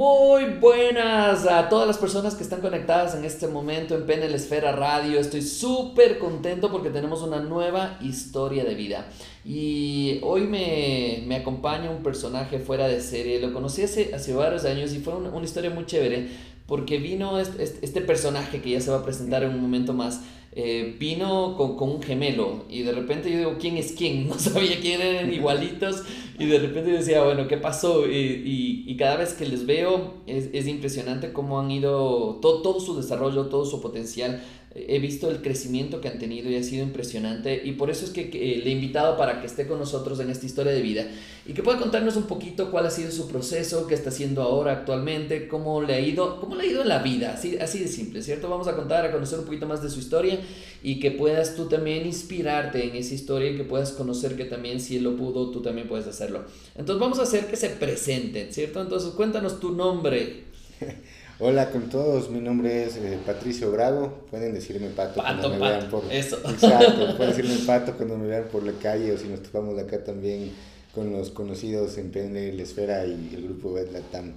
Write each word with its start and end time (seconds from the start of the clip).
Muy 0.00 0.46
buenas 0.58 1.46
a 1.46 1.68
todas 1.68 1.86
las 1.86 1.98
personas 1.98 2.34
que 2.34 2.42
están 2.42 2.62
conectadas 2.62 3.14
en 3.14 3.22
este 3.26 3.46
momento 3.48 3.94
en 3.94 4.06
PNL 4.06 4.34
Esfera 4.34 4.72
Radio. 4.72 5.20
Estoy 5.20 5.42
súper 5.42 6.18
contento 6.18 6.70
porque 6.72 6.88
tenemos 6.88 7.20
una 7.20 7.40
nueva 7.40 7.98
historia 8.00 8.64
de 8.64 8.74
vida. 8.74 9.08
Y 9.44 10.18
hoy 10.22 10.46
me, 10.46 11.22
me, 11.26 11.36
acompaña 11.36 11.90
un 11.90 12.02
personaje 12.02 12.60
fuera 12.60 12.88
de 12.88 13.02
serie. 13.02 13.40
Lo 13.40 13.52
conocí 13.52 13.82
hace, 13.82 14.14
hace 14.14 14.32
varios 14.32 14.64
años 14.64 14.94
y 14.94 15.00
fue 15.00 15.14
una, 15.14 15.28
una 15.28 15.44
historia 15.44 15.68
muy 15.68 15.84
chévere 15.84 16.30
porque 16.70 16.98
vino 16.98 17.40
este, 17.40 17.64
este, 17.64 18.00
personaje 18.00 18.62
que 18.62 18.70
ya 18.70 18.80
se 18.80 18.92
va 18.92 18.98
a 18.98 19.04
presentar 19.04 19.42
en 19.42 19.50
un 19.50 19.60
momento 19.60 19.92
más. 19.92 20.22
Eh, 20.52 20.96
vino 21.00 21.56
con, 21.56 21.76
con, 21.76 21.90
un 21.90 22.02
gemelo 22.02 22.64
y 22.68 22.82
de 22.82 22.92
repente 22.92 23.30
yo 23.30 23.38
digo, 23.38 23.56
¿quién 23.60 23.76
es 23.76 23.92
quién? 23.92 24.28
No 24.28 24.38
sabía 24.38 24.80
quién 24.80 25.00
eran 25.00 25.32
igualitos 25.34 26.04
y 26.38 26.46
de 26.46 26.60
repente 26.60 26.92
decía, 26.92 27.24
bueno, 27.24 27.48
¿qué 27.48 27.56
pasó? 27.56 28.06
Y, 28.06 28.14
y, 28.14 28.84
y 28.86 28.96
cada 28.96 29.16
vez 29.16 29.34
que 29.34 29.46
les 29.46 29.66
veo 29.66 30.14
es, 30.26 30.48
es 30.52 30.68
impresionante 30.68 31.32
cómo 31.32 31.58
han 31.58 31.72
ido, 31.72 32.38
todo, 32.40 32.62
todo 32.62 32.78
su 32.78 32.96
desarrollo, 32.96 33.46
todo 33.46 33.64
su 33.64 33.80
potencial 33.80 34.40
he 34.72 35.00
visto 35.00 35.28
el 35.28 35.42
crecimiento 35.42 36.00
que 36.00 36.06
han 36.06 36.20
tenido 36.20 36.48
y 36.48 36.54
ha 36.54 36.62
sido 36.62 36.84
impresionante 36.84 37.60
y 37.64 37.72
por 37.72 37.90
eso 37.90 38.04
es 38.04 38.12
que, 38.12 38.26
le 38.30 38.70
he 38.70 38.72
invitado 38.72 39.16
para 39.16 39.40
que 39.40 39.48
esté 39.48 39.66
con 39.66 39.80
nosotros 39.80 40.20
en 40.20 40.30
esta 40.30 40.46
historia 40.46 40.70
de 40.70 40.80
vida 40.80 41.06
y 41.44 41.54
que 41.54 41.62
pueda 41.64 41.76
contarnos 41.76 42.14
un 42.14 42.24
poquito 42.24 42.70
cuál 42.70 42.86
ha 42.86 42.90
sido 42.90 43.10
su 43.10 43.26
proceso, 43.26 43.88
qué 43.88 43.94
está 43.94 44.10
haciendo 44.10 44.42
ahora 44.42 44.70
actualmente, 44.72 45.48
cómo 45.48 45.82
le 45.82 45.94
ha 45.94 46.00
ido, 46.00 46.38
cómo 46.38 46.54
le 46.54 46.62
ha 46.62 46.66
ido 46.66 46.82
en 46.82 46.88
la 46.88 47.02
vida, 47.02 47.32
así, 47.34 47.58
así 47.58 47.80
de 47.80 47.88
simple, 47.88 48.22
¿cierto? 48.22 48.48
Vamos 48.48 48.68
a 48.68 48.76
contar, 48.76 49.04
a 49.04 49.10
conocer 49.10 49.40
un 49.40 49.44
poquito 49.44 49.66
más 49.66 49.82
de 49.82 49.90
su 49.90 49.98
historia 49.98 50.38
y 50.84 51.00
que 51.00 51.10
puedas 51.10 51.56
tú 51.56 51.66
también 51.66 52.06
inspirarte 52.06 52.84
en 52.84 52.94
esa 52.94 53.14
historia 53.14 53.50
y 53.50 53.56
que 53.56 53.64
puedas 53.64 53.90
conocer 53.90 54.36
que 54.36 54.44
también 54.44 54.78
si 54.78 54.98
él 54.98 55.02
lo 55.02 55.16
pudo, 55.16 55.50
tú 55.50 55.62
también 55.62 55.88
puedes 55.88 56.06
hacerlo. 56.06 56.44
Entonces 56.76 57.00
vamos 57.00 57.18
a 57.18 57.22
hacer 57.22 57.46
que 57.46 57.56
se 57.56 57.70
presenten, 57.70 58.52
¿cierto? 58.52 58.80
Entonces 58.80 59.10
cuéntanos 59.14 59.58
tu 59.58 59.72
nombre. 59.72 60.44
Hola 61.42 61.70
con 61.70 61.88
todos, 61.88 62.28
mi 62.28 62.38
nombre 62.38 62.84
es 62.84 62.96
eh, 62.96 63.18
Patricio 63.24 63.72
Bravo, 63.72 64.26
pueden 64.30 64.52
decirme 64.52 64.88
Pato, 64.88 65.22
cuando 65.22 65.48
me 65.48 65.56
vean 65.56 65.88
por... 65.88 66.04
Eso. 66.12 66.36
Exacto, 66.44 67.16
pueden 67.16 67.34
decirme 67.34 67.64
Pato 67.66 67.96
cuando 67.96 68.18
me 68.18 68.26
vean 68.26 68.44
por 68.52 68.62
la 68.62 68.72
calle 68.72 69.10
o 69.10 69.16
si 69.16 69.26
nos 69.26 69.42
topamos 69.42 69.78
acá 69.78 70.04
también 70.04 70.52
con 70.94 71.10
los 71.10 71.30
conocidos 71.30 71.96
en 71.96 72.10
PNL 72.10 72.60
Esfera 72.60 73.06
y 73.06 73.32
el 73.34 73.44
grupo 73.44 73.72
Bedlatam. 73.72 74.32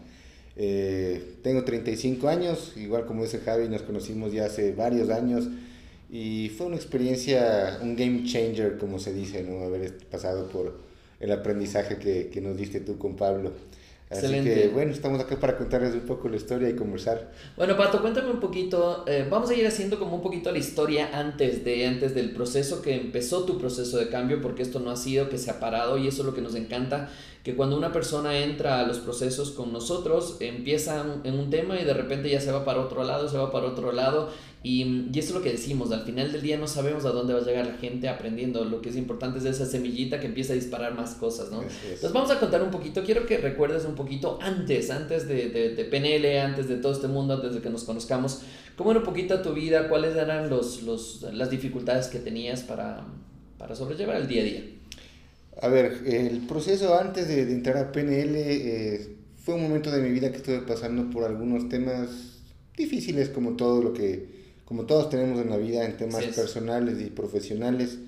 Eh, 0.55 1.35
tengo 1.43 1.65
35 1.65 2.29
años, 2.29 2.71
igual 2.77 3.05
como 3.05 3.23
dice 3.23 3.39
Javi, 3.39 3.67
nos 3.67 3.81
conocimos 3.81 4.31
ya 4.31 4.45
hace 4.45 4.71
varios 4.71 5.09
años 5.09 5.49
y 6.09 6.53
fue 6.57 6.67
una 6.67 6.77
experiencia, 6.77 7.79
un 7.81 7.97
game 7.97 8.23
changer 8.23 8.77
como 8.77 8.97
se 8.97 9.13
dice, 9.13 9.43
¿no? 9.43 9.65
haber 9.65 9.97
pasado 10.09 10.47
por 10.47 10.79
el 11.19 11.33
aprendizaje 11.33 11.97
que, 11.97 12.29
que 12.29 12.39
nos 12.39 12.55
diste 12.55 12.79
tú 12.79 12.97
con 12.97 13.17
Pablo. 13.17 13.51
Así 14.17 14.41
que 14.41 14.69
bueno, 14.73 14.91
estamos 14.91 15.19
acá 15.19 15.39
para 15.39 15.57
contarles 15.57 15.93
un 15.93 16.01
poco 16.01 16.29
la 16.29 16.37
historia 16.37 16.69
y 16.69 16.75
conversar. 16.75 17.31
Bueno, 17.57 17.75
Pato, 17.75 18.01
cuéntame 18.01 18.31
un 18.31 18.39
poquito, 18.39 19.03
eh, 19.07 19.27
vamos 19.29 19.49
a 19.49 19.55
ir 19.55 19.65
haciendo 19.65 19.99
como 19.99 20.15
un 20.15 20.21
poquito 20.21 20.51
la 20.51 20.57
historia 20.57 21.09
antes, 21.13 21.63
de, 21.63 21.87
antes 21.87 22.13
del 22.15 22.31
proceso 22.31 22.81
que 22.81 22.95
empezó 22.95 23.43
tu 23.43 23.57
proceso 23.57 23.97
de 23.97 24.09
cambio, 24.09 24.41
porque 24.41 24.61
esto 24.61 24.79
no 24.79 24.91
ha 24.91 24.95
sido 24.95 25.29
que 25.29 25.37
se 25.37 25.51
ha 25.51 25.59
parado 25.59 25.97
y 25.97 26.07
eso 26.07 26.21
es 26.21 26.25
lo 26.25 26.33
que 26.33 26.41
nos 26.41 26.55
encanta, 26.55 27.09
que 27.43 27.55
cuando 27.55 27.77
una 27.77 27.91
persona 27.91 28.37
entra 28.37 28.79
a 28.79 28.87
los 28.87 28.99
procesos 28.99 29.51
con 29.51 29.73
nosotros, 29.73 30.37
empieza 30.39 31.03
en 31.23 31.37
un 31.37 31.49
tema 31.49 31.79
y 31.79 31.83
de 31.83 31.93
repente 31.93 32.29
ya 32.29 32.39
se 32.39 32.51
va 32.51 32.63
para 32.63 32.79
otro 32.79 33.03
lado, 33.03 33.27
se 33.27 33.37
va 33.37 33.51
para 33.51 33.67
otro 33.67 33.91
lado 33.91 34.29
y, 34.63 35.09
y, 35.13 35.19
eso 35.19 35.29
es 35.29 35.35
lo 35.35 35.41
que 35.41 35.51
decimos, 35.51 35.91
al 35.91 36.03
final 36.03 36.31
del 36.31 36.41
día 36.41 36.57
no 36.57 36.67
sabemos 36.67 37.03
a 37.03 37.09
dónde 37.09 37.33
va 37.33 37.41
a 37.41 37.43
llegar 37.43 37.67
la 37.67 37.73
gente 37.73 38.07
aprendiendo. 38.07 38.63
Lo 38.63 38.81
que 38.81 38.89
es 38.89 38.95
importante 38.95 39.39
es 39.39 39.45
esa 39.45 39.65
semillita 39.65 40.21
que 40.21 40.27
empieza 40.27 40.53
a 40.53 40.55
disparar 40.55 40.95
más 40.95 41.15
cosas, 41.15 41.51
¿no? 41.51 41.61
Entonces 41.61 42.13
vamos 42.13 42.31
a 42.31 42.39
contar 42.39 42.63
un 42.63 42.71
poquito, 42.71 43.03
quiero 43.03 43.25
que 43.25 43.37
recuerdes 43.37 43.83
un 43.83 43.95
poquito 43.95 44.02
antes, 44.41 44.89
antes 44.89 45.27
de, 45.27 45.49
de, 45.49 45.75
de, 45.75 45.85
PNL, 45.85 46.39
antes 46.39 46.67
de 46.67 46.77
todo 46.77 46.93
este 46.93 47.07
mundo, 47.07 47.35
antes 47.35 47.53
de 47.55 47.61
que 47.61 47.69
nos 47.69 47.83
conozcamos, 47.83 48.41
cómo 48.77 48.91
era 48.91 48.99
un 48.99 49.05
poquito 49.05 49.41
tu 49.41 49.53
vida, 49.53 49.89
cuáles 49.89 50.15
eran 50.15 50.49
los, 50.49 50.83
los, 50.83 51.21
las 51.33 51.49
dificultades 51.49 52.07
que 52.07 52.19
tenías 52.19 52.61
para, 52.61 53.05
para 53.57 53.75
sobrellevar 53.75 54.17
el 54.17 54.27
día 54.27 54.41
a 54.41 54.45
día. 54.45 54.63
A 55.61 55.67
ver, 55.67 56.01
el 56.05 56.47
proceso 56.47 56.97
antes 56.97 57.27
de, 57.27 57.41
entrar 57.43 57.77
a 57.77 57.91
PNL 57.91 58.35
eh, 58.35 59.15
fue 59.43 59.55
un 59.55 59.63
momento 59.63 59.91
de 59.91 60.01
mi 60.01 60.09
vida 60.09 60.31
que 60.31 60.37
estuve 60.37 60.59
pasando 60.61 61.09
por 61.09 61.23
algunos 61.23 61.69
temas 61.69 62.39
difíciles 62.75 63.29
como 63.29 63.55
todo 63.55 63.81
lo 63.81 63.93
que 63.93 64.43
como 64.65 64.85
todos 64.85 65.09
tenemos 65.09 65.39
en 65.39 65.49
la 65.49 65.57
vida 65.57 65.85
en 65.85 65.97
temas 65.97 66.23
personales 66.25 66.99
y 67.01 67.11
profesionales. 67.11 67.99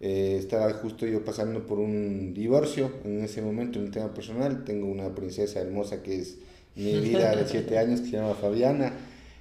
Eh, 0.00 0.36
estaba 0.38 0.72
justo 0.72 1.06
yo 1.06 1.22
pasando 1.24 1.66
por 1.66 1.78
un 1.78 2.32
divorcio 2.32 2.90
en 3.04 3.22
ese 3.22 3.42
momento, 3.42 3.78
en 3.78 3.86
un 3.86 3.90
tema 3.90 4.14
personal. 4.14 4.64
Tengo 4.64 4.86
una 4.86 5.14
princesa 5.14 5.60
hermosa 5.60 6.02
que 6.02 6.18
es 6.20 6.38
mi 6.74 6.98
vida 7.00 7.36
de 7.36 7.46
7 7.46 7.78
años, 7.78 8.00
que 8.00 8.06
se 8.06 8.16
llama 8.16 8.34
Fabiana. 8.34 8.94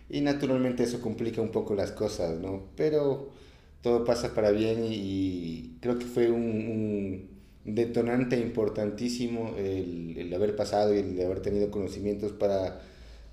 Y 0.09 0.21
naturalmente 0.21 0.83
eso 0.83 1.01
complica 1.01 1.41
un 1.41 1.51
poco 1.51 1.75
las 1.75 1.91
cosas, 1.91 2.39
¿no? 2.39 2.63
Pero 2.75 3.29
todo 3.81 4.03
pasa 4.03 4.33
para 4.33 4.51
bien 4.51 4.85
y, 4.89 5.77
creo 5.81 5.97
que 5.97 6.05
fue 6.05 6.29
un, 6.29 6.41
un 6.43 7.29
detonante 7.75 8.37
importantísimo 8.37 9.55
el, 9.57 10.17
el, 10.17 10.33
haber 10.33 10.55
pasado 10.55 10.93
y 10.93 10.99
el 10.99 11.21
haber 11.21 11.41
tenido 11.41 11.71
conocimientos 11.71 12.33
para 12.33 12.81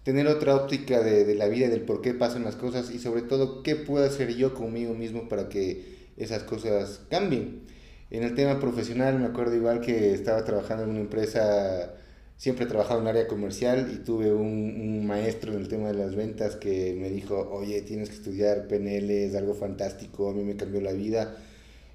tener 0.04 0.28
otra 0.28 0.54
óptica 0.54 1.02
de, 1.02 1.24
de 1.24 1.34
la 1.34 1.48
vida, 1.48 1.68
del 1.68 1.80
por 1.80 2.00
qué 2.02 2.14
pasan 2.14 2.44
las 2.44 2.54
cosas 2.54 2.92
y 2.92 2.98
sobre 2.98 3.22
todo 3.22 3.62
qué 3.64 3.74
puedo 3.74 4.04
hacer 4.04 4.36
yo 4.36 4.54
conmigo 4.54 4.94
mismo 4.94 5.28
para 5.28 5.48
que 5.48 5.95
esas 6.16 6.42
cosas 6.44 7.02
cambien. 7.10 7.62
En 8.10 8.22
el 8.22 8.34
tema 8.34 8.60
profesional 8.60 9.18
me 9.18 9.26
acuerdo 9.26 9.56
igual 9.56 9.80
que 9.80 10.12
estaba 10.12 10.44
trabajando 10.44 10.84
en 10.84 10.90
una 10.90 11.00
empresa, 11.00 11.94
siempre 12.36 12.64
he 12.64 12.68
trabajado 12.68 13.00
en 13.00 13.08
área 13.08 13.26
comercial 13.26 13.90
y 13.92 14.04
tuve 14.04 14.32
un, 14.32 14.46
un, 14.46 15.06
maestro 15.06 15.52
en 15.52 15.60
el 15.60 15.68
tema 15.68 15.88
de 15.88 15.94
las 15.94 16.14
ventas 16.14 16.54
que 16.56 16.96
me 16.98 17.10
dijo, 17.10 17.48
oye, 17.50 17.82
tienes 17.82 18.10
que 18.10 18.16
estudiar 18.16 18.68
PNL, 18.68 19.10
es 19.10 19.34
algo 19.34 19.54
fantástico, 19.54 20.30
a 20.30 20.34
mí 20.34 20.44
me 20.44 20.56
cambió 20.56 20.80
la 20.80 20.92
vida. 20.92 21.36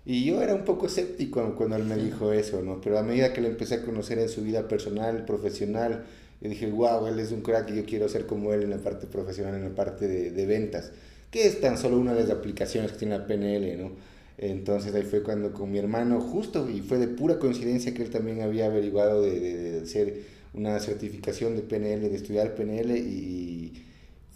Y 0.06 0.26
yo 0.26 0.42
era 0.42 0.56
un 0.56 0.66
poco 0.66 0.88
escéptico 0.88 1.56
cuando 1.56 1.76
él 1.76 1.84
me 1.86 1.96
dijo 1.96 2.34
eso, 2.34 2.62
¿no? 2.62 2.82
Pero 2.82 2.98
a 2.98 3.04
medida 3.04 3.34
que 3.34 3.42
lo 3.42 3.48
empecé 3.48 3.76
a 3.76 3.84
conocer 3.84 4.18
en 4.20 4.30
su 4.30 4.42
vida 4.42 4.68
personal, 4.68 5.26
profesional, 5.26 6.06
y 6.42 6.48
dije, 6.50 6.70
wow, 6.72 7.06
él 7.08 7.20
es 7.20 7.32
un 7.32 7.42
crack 7.42 7.70
y 7.70 7.76
yo 7.76 7.86
quiero 7.86 8.10
ser 8.10 8.26
como 8.26 8.52
él 8.52 8.64
en 8.64 8.72
la 8.72 8.78
parte 8.78 9.06
profesional, 9.06 9.56
en 9.56 9.64
la 9.64 9.76
parte 9.76 10.08
de, 10.08 10.32
de 10.32 10.46
ventas, 10.48 10.92
que 11.30 11.46
es 11.46 11.62
tan 11.62 11.78
solo 11.78 12.00
una 12.00 12.14
de 12.16 12.24
las 12.24 12.32
aplicaciones 12.32 12.92
que 12.92 12.98
tiene 12.98 13.18
la 13.18 13.28
PNL, 13.28 13.78
¿no? 13.78 14.11
Entonces 14.42 14.94
ahí 14.96 15.04
fue 15.04 15.24
cuando 15.24 15.54
con 15.54 15.72
mi 15.72 15.80
hermano, 15.80 16.20
justo, 16.20 16.70
y 16.70 16.82
fue 16.82 16.98
de 16.98 17.08
pura 17.08 17.40
coincidencia 17.40 17.94
que 17.94 18.04
él 18.04 18.10
también 18.10 18.42
había 18.42 18.66
averiguado 18.66 19.22
de, 19.22 19.40
de, 19.40 19.72
de 19.72 19.82
hacer 19.82 20.24
una 20.54 20.80
certificación 20.80 21.56
de 21.56 21.62
PNL, 21.62 22.10
de 22.10 22.16
estudiar 22.16 22.56
PNL, 22.56 22.98
y 22.98 23.74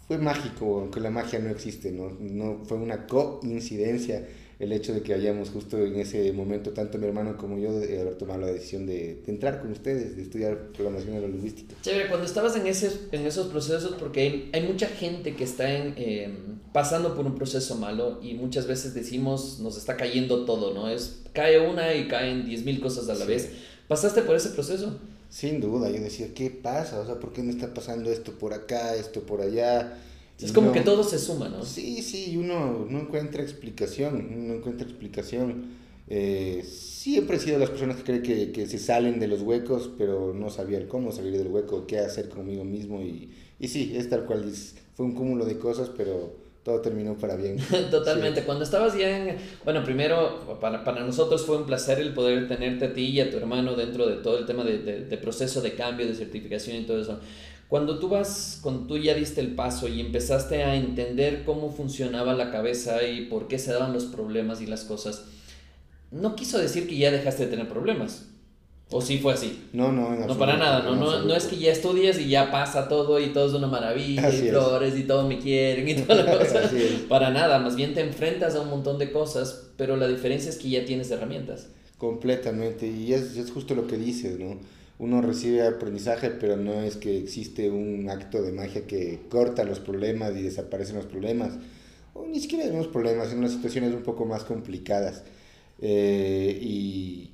fue 0.06 0.18
mágico, 0.18 0.80
aunque 0.80 1.00
la 1.00 1.10
magia 1.10 1.38
no 1.40 1.50
existe, 1.50 1.90
¿no? 1.90 2.16
no 2.20 2.64
fue 2.64 2.78
una 2.78 3.06
coincidencia 3.06 4.24
el 4.58 4.72
hecho 4.72 4.94
de 4.94 5.02
que 5.02 5.12
hayamos 5.12 5.50
justo 5.50 5.76
en 5.76 5.96
ese 5.96 6.32
momento, 6.32 6.70
tanto 6.70 6.96
mi 6.96 7.06
hermano 7.06 7.36
como 7.36 7.58
yo, 7.58 7.78
de 7.78 8.00
haber 8.00 8.14
tomado 8.14 8.40
la 8.40 8.46
decisión 8.46 8.86
de, 8.86 9.20
de 9.26 9.32
entrar 9.32 9.60
con 9.60 9.70
ustedes, 9.70 10.16
de 10.16 10.22
estudiar 10.22 10.68
programación 10.68 11.12
neurolingüística. 11.12 11.74
Chévere, 11.82 12.08
cuando 12.08 12.26
estabas 12.26 12.56
en, 12.56 12.66
ese, 12.66 12.90
en 13.12 13.26
esos 13.26 13.48
procesos, 13.48 13.96
porque 13.98 14.20
hay, 14.20 14.50
hay 14.54 14.62
mucha 14.62 14.86
gente 14.86 15.36
que 15.36 15.44
está 15.44 15.70
en, 15.70 15.94
eh, 15.98 16.30
pasando 16.72 17.14
por 17.14 17.26
un 17.26 17.34
proceso 17.34 17.74
malo 17.76 18.18
y 18.22 18.34
muchas 18.34 18.66
veces 18.66 18.94
decimos, 18.94 19.60
nos 19.60 19.76
está 19.76 19.96
cayendo 19.96 20.46
todo, 20.46 20.72
¿no? 20.72 20.88
Es, 20.88 21.20
cae 21.34 21.58
una 21.58 21.94
y 21.94 22.08
caen 22.08 22.46
10.000 22.46 22.80
cosas 22.80 23.10
a 23.10 23.14
la 23.14 23.26
sí. 23.26 23.26
vez. 23.26 23.50
¿Pasaste 23.88 24.22
por 24.22 24.36
ese 24.36 24.50
proceso? 24.50 24.98
Sin 25.28 25.60
duda, 25.60 25.90
yo 25.90 26.00
decía, 26.00 26.28
¿qué 26.34 26.50
pasa? 26.50 27.00
O 27.00 27.04
sea, 27.04 27.16
¿por 27.16 27.32
qué 27.32 27.42
me 27.42 27.50
está 27.50 27.74
pasando 27.74 28.10
esto 28.10 28.32
por 28.32 28.54
acá, 28.54 28.94
esto 28.94 29.20
por 29.22 29.42
allá? 29.42 29.98
Es 30.40 30.52
como 30.52 30.72
que 30.72 30.82
todo 30.82 31.02
se 31.02 31.18
suma, 31.18 31.48
¿no? 31.48 31.64
Sí, 31.64 32.02
sí, 32.02 32.36
uno 32.36 32.86
no 32.90 33.00
encuentra 33.00 33.42
explicación, 33.42 34.48
no 34.48 34.54
encuentra 34.54 34.86
explicación. 34.86 35.76
Eh, 36.08 36.62
siempre 36.64 37.36
he 37.36 37.40
sido 37.40 37.58
de 37.58 37.60
las 37.60 37.70
personas 37.70 37.96
que 37.96 38.02
creen 38.04 38.22
que, 38.22 38.52
que, 38.52 38.66
se 38.66 38.78
salen 38.78 39.18
de 39.18 39.28
los 39.28 39.42
huecos, 39.42 39.90
pero 39.96 40.34
no 40.34 40.50
sabían 40.50 40.86
cómo 40.86 41.10
salir 41.10 41.36
del 41.36 41.48
hueco, 41.48 41.86
qué 41.86 41.98
hacer 41.98 42.28
conmigo 42.28 42.64
mismo. 42.64 43.00
Y, 43.00 43.32
y 43.58 43.68
sí, 43.68 43.94
es 43.96 44.10
tal 44.10 44.24
cual, 44.24 44.44
fue 44.94 45.06
un 45.06 45.14
cúmulo 45.14 45.44
de 45.46 45.58
cosas, 45.58 45.90
pero 45.96 46.36
todo 46.62 46.80
terminó 46.80 47.14
para 47.16 47.36
bien. 47.36 47.58
Totalmente. 47.90 48.40
Sí. 48.40 48.46
Cuando 48.46 48.64
estabas 48.64 48.96
ya 48.96 49.16
en... 49.16 49.36
Bueno, 49.64 49.84
primero, 49.84 50.58
para, 50.60 50.84
para 50.84 51.04
nosotros 51.04 51.46
fue 51.46 51.56
un 51.58 51.64
placer 51.64 51.98
el 51.98 52.12
poder 52.12 52.48
tenerte 52.48 52.86
a 52.86 52.92
ti 52.92 53.06
y 53.06 53.20
a 53.20 53.30
tu 53.30 53.36
hermano 53.36 53.74
dentro 53.74 54.06
de 54.06 54.16
todo 54.16 54.38
el 54.38 54.46
tema 54.46 54.64
de, 54.64 54.78
de, 54.78 55.04
de 55.04 55.16
proceso 55.16 55.60
de 55.60 55.74
cambio, 55.74 56.06
de 56.06 56.14
certificación 56.14 56.76
y 56.78 56.82
todo 56.84 57.00
eso. 57.00 57.20
Cuando 57.68 57.98
tú 57.98 58.08
vas, 58.08 58.60
cuando 58.62 58.86
tú 58.86 58.96
ya 58.96 59.14
diste 59.14 59.40
el 59.40 59.54
paso 59.54 59.88
y 59.88 60.00
empezaste 60.00 60.62
a 60.62 60.76
entender 60.76 61.44
cómo 61.44 61.70
funcionaba 61.72 62.32
la 62.34 62.50
cabeza 62.50 63.02
y 63.02 63.22
por 63.26 63.48
qué 63.48 63.58
se 63.58 63.72
daban 63.72 63.92
los 63.92 64.04
problemas 64.04 64.60
y 64.60 64.66
las 64.66 64.84
cosas, 64.84 65.24
no 66.12 66.36
quiso 66.36 66.58
decir 66.58 66.88
que 66.88 66.96
ya 66.96 67.10
dejaste 67.10 67.44
de 67.46 67.50
tener 67.50 67.68
problemas. 67.68 68.26
¿O 68.88 69.00
sí 69.00 69.18
fue 69.18 69.32
así? 69.32 69.64
No, 69.72 69.90
no, 69.90 70.14
en 70.14 70.28
No, 70.28 70.38
para 70.38 70.56
nada, 70.56 70.80
no, 70.84 70.94
no, 70.94 71.22
no 71.24 71.34
es 71.34 71.46
que 71.46 71.56
ya 71.56 71.72
estudias 71.72 72.20
y 72.20 72.28
ya 72.28 72.52
pasa 72.52 72.88
todo 72.88 73.18
y 73.18 73.32
todo 73.32 73.48
es 73.48 73.52
una 73.54 73.66
maravilla 73.66 74.28
así 74.28 74.46
y 74.46 74.50
flores 74.50 74.94
es. 74.94 75.00
y 75.00 75.02
todos 75.02 75.26
me 75.26 75.40
quieren 75.40 75.88
y 75.88 75.94
toda 75.94 76.22
la 76.22 76.38
cosa. 76.38 76.60
para 77.08 77.30
nada, 77.30 77.58
más 77.58 77.74
bien 77.74 77.94
te 77.94 78.00
enfrentas 78.00 78.54
a 78.54 78.60
un 78.60 78.70
montón 78.70 78.98
de 78.98 79.10
cosas, 79.10 79.70
pero 79.76 79.96
la 79.96 80.06
diferencia 80.06 80.50
es 80.50 80.56
que 80.56 80.70
ya 80.70 80.84
tienes 80.84 81.10
herramientas. 81.10 81.68
Completamente, 81.98 82.86
y 82.86 83.12
es, 83.12 83.36
es 83.36 83.50
justo 83.50 83.74
lo 83.74 83.86
que 83.88 83.96
dices, 83.96 84.38
¿no? 84.38 84.60
Uno 84.98 85.20
recibe 85.20 85.66
aprendizaje, 85.66 86.30
pero 86.30 86.56
no 86.56 86.82
es 86.82 86.96
que 86.96 87.18
existe 87.18 87.70
un 87.70 88.08
acto 88.08 88.42
de 88.42 88.52
magia 88.52 88.86
que 88.86 89.20
corta 89.28 89.64
los 89.64 89.80
problemas 89.80 90.34
y 90.36 90.42
desaparecen 90.42 90.96
los 90.96 91.06
problemas, 91.06 91.52
o 92.14 92.26
ni 92.26 92.40
siquiera 92.40 92.64
hay 92.64 92.86
problemas, 92.86 93.32
en 93.32 93.38
unas 93.38 93.52
situaciones 93.52 93.92
un 93.92 94.02
poco 94.02 94.24
más 94.24 94.44
complicadas. 94.44 95.22
Eh, 95.80 96.58
y 96.62 97.32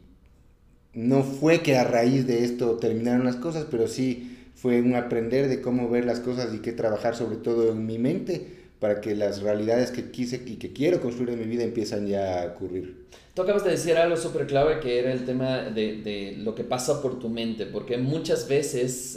no 0.94 1.22
fue 1.22 1.62
que 1.62 1.76
a 1.76 1.84
raíz 1.84 2.26
de 2.26 2.44
esto 2.44 2.76
terminaron 2.76 3.24
las 3.24 3.36
cosas, 3.36 3.66
pero 3.70 3.86
sí 3.86 4.38
fue 4.54 4.80
un 4.80 4.94
aprender 4.94 5.48
de 5.48 5.60
cómo 5.60 5.88
ver 5.88 6.04
las 6.04 6.20
cosas 6.20 6.52
y 6.54 6.58
qué 6.58 6.72
trabajar 6.72 7.16
sobre 7.16 7.36
todo 7.36 7.72
en 7.72 7.86
mi 7.86 7.98
mente 7.98 8.61
para 8.82 9.00
que 9.00 9.14
las 9.14 9.42
realidades 9.42 9.92
que 9.92 10.10
quise 10.10 10.42
y 10.44 10.56
que 10.56 10.72
quiero 10.72 11.00
construir 11.00 11.30
en 11.30 11.38
mi 11.38 11.46
vida 11.46 11.62
empiezan 11.62 12.04
ya 12.04 12.42
a 12.42 12.46
ocurrir. 12.46 13.06
Tú 13.32 13.42
acabas 13.42 13.62
de 13.62 13.70
decir 13.70 13.96
algo 13.96 14.16
súper 14.16 14.48
clave 14.48 14.80
que 14.80 14.98
era 14.98 15.12
el 15.12 15.24
tema 15.24 15.58
de, 15.58 16.02
de, 16.02 16.34
lo 16.38 16.56
que 16.56 16.64
pasa 16.64 17.00
por 17.00 17.20
tu 17.20 17.28
mente, 17.28 17.64
porque 17.64 17.96
muchas 17.96 18.48
veces 18.48 19.16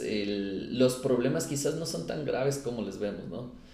los 0.70 0.94
problemas 0.98 1.48
quizás 1.48 1.74
no 1.74 1.84
son 1.84 2.06
tan 2.06 2.24
graves 2.24 2.58
como 2.58 2.82
les 2.82 3.00
vemos, 3.00 3.26
¿no? 3.28 3.65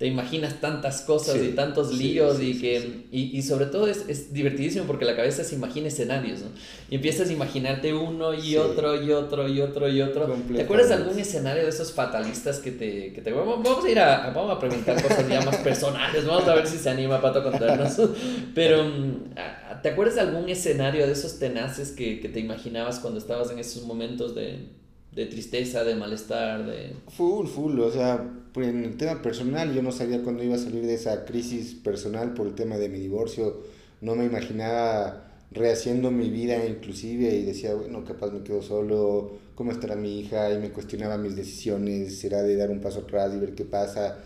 Te 0.00 0.06
imaginas 0.06 0.62
tantas 0.62 1.02
cosas 1.02 1.36
y 1.42 1.48
tantos 1.48 1.92
líos 1.92 2.40
y 2.40 2.58
que 2.58 3.04
y, 3.12 3.36
y, 3.36 3.42
sobre 3.42 3.66
todo 3.66 3.86
es, 3.86 4.06
es, 4.08 4.32
divertidísimo 4.32 4.86
porque 4.86 5.04
la 5.04 5.14
cabeza 5.14 5.44
se 5.44 5.54
imagina 5.54 5.88
escenarios 5.88 6.40
¿no? 6.40 6.46
y 6.88 6.94
empiezas 6.94 7.28
a 7.28 7.32
imaginarte 7.34 7.92
uno 7.92 8.32
y 8.32 8.56
otro 8.56 8.96
y 9.04 9.12
otro 9.12 9.46
y 9.46 9.60
otro 9.60 9.90
y 9.90 10.00
otro. 10.00 10.34
¿te 10.56 10.62
acuerdas 10.62 10.88
de 10.88 10.94
algún 10.94 11.18
escenario 11.18 11.64
de 11.64 11.68
esos 11.68 11.92
fatalistas 11.92 12.60
que 12.60 12.70
te, 12.70 13.12
que 13.12 13.20
te 13.20 13.30
vamos 13.30 13.84
a 13.84 13.90
ir 13.90 13.98
a 13.98 14.30
vamos 14.30 14.56
a 14.56 14.58
preguntar 14.58 15.02
cosas 15.02 15.28
ya 15.28 15.42
más 15.42 15.58
personales 15.58 16.24
vamos 16.24 16.48
a 16.48 16.54
ver 16.54 16.66
si 16.66 16.78
se 16.78 16.88
anima 16.88 17.20
Pato 17.20 17.40
a 17.40 17.42
contarnos. 17.42 18.00
Pero 18.54 18.84
mm, 18.84 19.34
¿te 19.82 19.90
acuerdas 19.90 20.14
de 20.14 20.22
algún 20.22 20.48
escenario 20.48 21.06
de 21.06 21.12
esos 21.12 21.38
tenaces 21.38 21.90
que, 21.90 22.20
que 22.20 22.30
te 22.30 22.40
imaginabas 22.40 23.00
cuando 23.00 23.18
estabas 23.18 23.50
en 23.50 23.58
esos 23.58 23.82
momentos 23.82 24.34
de 24.34 24.80
de 25.12 25.26
tristeza, 25.26 25.84
de 25.84 25.96
malestar, 25.96 26.66
de... 26.66 26.94
Full, 27.08 27.46
full, 27.46 27.78
o 27.80 27.90
sea, 27.90 28.24
pues, 28.52 28.68
en 28.68 28.84
el 28.84 28.96
tema 28.96 29.20
personal 29.22 29.74
yo 29.74 29.82
no 29.82 29.92
sabía 29.92 30.22
cuándo 30.22 30.42
iba 30.42 30.54
a 30.54 30.58
salir 30.58 30.86
de 30.86 30.94
esa 30.94 31.24
crisis 31.24 31.74
personal 31.74 32.34
por 32.34 32.46
el 32.46 32.54
tema 32.54 32.76
de 32.76 32.88
mi 32.88 32.98
divorcio, 32.98 33.62
no 34.00 34.14
me 34.14 34.24
imaginaba 34.24 35.26
rehaciendo 35.52 36.10
mi 36.10 36.30
vida 36.30 36.64
inclusive 36.64 37.34
y 37.34 37.44
decía, 37.44 37.74
bueno, 37.74 38.04
capaz 38.04 38.30
me 38.30 38.42
quedo 38.42 38.62
solo, 38.62 39.32
cómo 39.54 39.72
estará 39.72 39.96
mi 39.96 40.20
hija 40.20 40.52
y 40.52 40.58
me 40.58 40.70
cuestionaba 40.70 41.18
mis 41.18 41.36
decisiones, 41.36 42.18
será 42.18 42.42
de 42.42 42.56
dar 42.56 42.70
un 42.70 42.80
paso 42.80 43.00
atrás 43.00 43.32
y 43.34 43.38
ver 43.38 43.54
qué 43.54 43.64
pasa. 43.64 44.18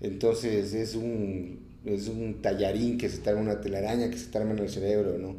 Entonces 0.00 0.74
es 0.74 0.96
un, 0.96 1.60
es 1.84 2.08
un 2.08 2.42
tallarín 2.42 2.98
que 2.98 3.08
se 3.08 3.16
está 3.16 3.34
una 3.36 3.60
telaraña 3.60 4.10
que 4.10 4.16
se 4.16 4.24
está 4.24 4.42
en 4.42 4.58
el 4.58 4.68
cerebro, 4.68 5.16
¿no? 5.18 5.36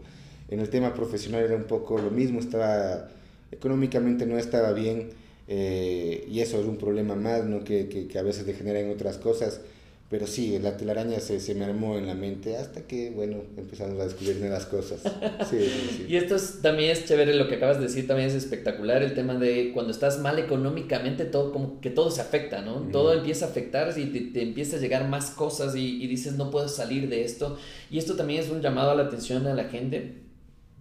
En 0.47 0.59
el 0.59 0.69
tema 0.69 0.93
profesional 0.93 1.43
era 1.43 1.55
un 1.55 1.65
poco 1.65 1.97
lo 1.97 2.09
mismo, 2.09 2.39
estaba 2.39 3.09
económicamente 3.53 4.25
no 4.25 4.37
estaba 4.37 4.73
bien 4.73 5.11
eh, 5.47 6.25
y 6.29 6.39
eso 6.39 6.59
es 6.59 6.65
un 6.65 6.77
problema 6.77 7.15
más, 7.15 7.45
¿no? 7.45 7.63
Que, 7.63 7.87
que, 7.87 8.07
que, 8.07 8.19
a 8.19 8.23
veces 8.23 8.45
degenera 8.45 8.79
en 8.79 8.91
otras 8.91 9.17
cosas. 9.17 9.61
Pero 10.09 10.27
sí, 10.27 10.59
la 10.59 10.77
telaraña 10.77 11.19
se, 11.19 11.39
se 11.39 11.55
me 11.55 11.65
armó 11.65 11.97
en 11.97 12.05
la 12.05 12.13
mente 12.13 12.55
hasta 12.55 12.81
que, 12.81 13.09
bueno, 13.09 13.37
empezamos 13.57 13.99
a 13.99 14.05
descubrir 14.05 14.37
nuevas 14.37 14.65
cosas. 14.67 15.01
Sí, 15.49 15.57
sí, 15.59 16.05
y 16.07 16.15
esto 16.15 16.35
es, 16.35 16.61
también 16.61 16.91
es 16.91 17.05
chévere, 17.05 17.33
lo 17.33 17.47
que 17.47 17.55
acabas 17.55 17.77
de 17.77 17.83
decir 17.83 18.07
también 18.07 18.29
es 18.29 18.35
espectacular, 18.35 19.01
el 19.01 19.13
tema 19.13 19.35
de 19.35 19.71
cuando 19.73 19.91
estás 19.91 20.19
mal 20.19 20.37
económicamente, 20.39 21.25
todo 21.25 21.51
como 21.51 21.81
que 21.81 21.89
todo 21.89 22.11
se 22.11 22.21
afecta, 22.21 22.61
¿no? 22.61 22.87
Todo 22.91 23.13
empieza 23.13 23.45
a 23.45 23.49
afectar 23.49 23.91
y 23.97 24.05
te, 24.05 24.21
te, 24.21 24.41
empieza 24.41 24.77
a 24.77 24.79
llegar 24.79 25.09
más 25.09 25.31
cosas 25.31 25.75
y, 25.75 26.03
y 26.03 26.07
dices, 26.07 26.33
no 26.33 26.51
puedo 26.51 26.69
salir 26.69 27.09
de 27.09 27.23
esto. 27.23 27.57
Y 27.89 27.97
esto 27.97 28.15
también 28.15 28.41
es 28.41 28.49
un 28.49 28.61
llamado 28.61 28.91
a 28.91 28.95
la 28.95 29.03
atención 29.03 29.47
a 29.47 29.53
la 29.55 29.65
gente 29.65 30.22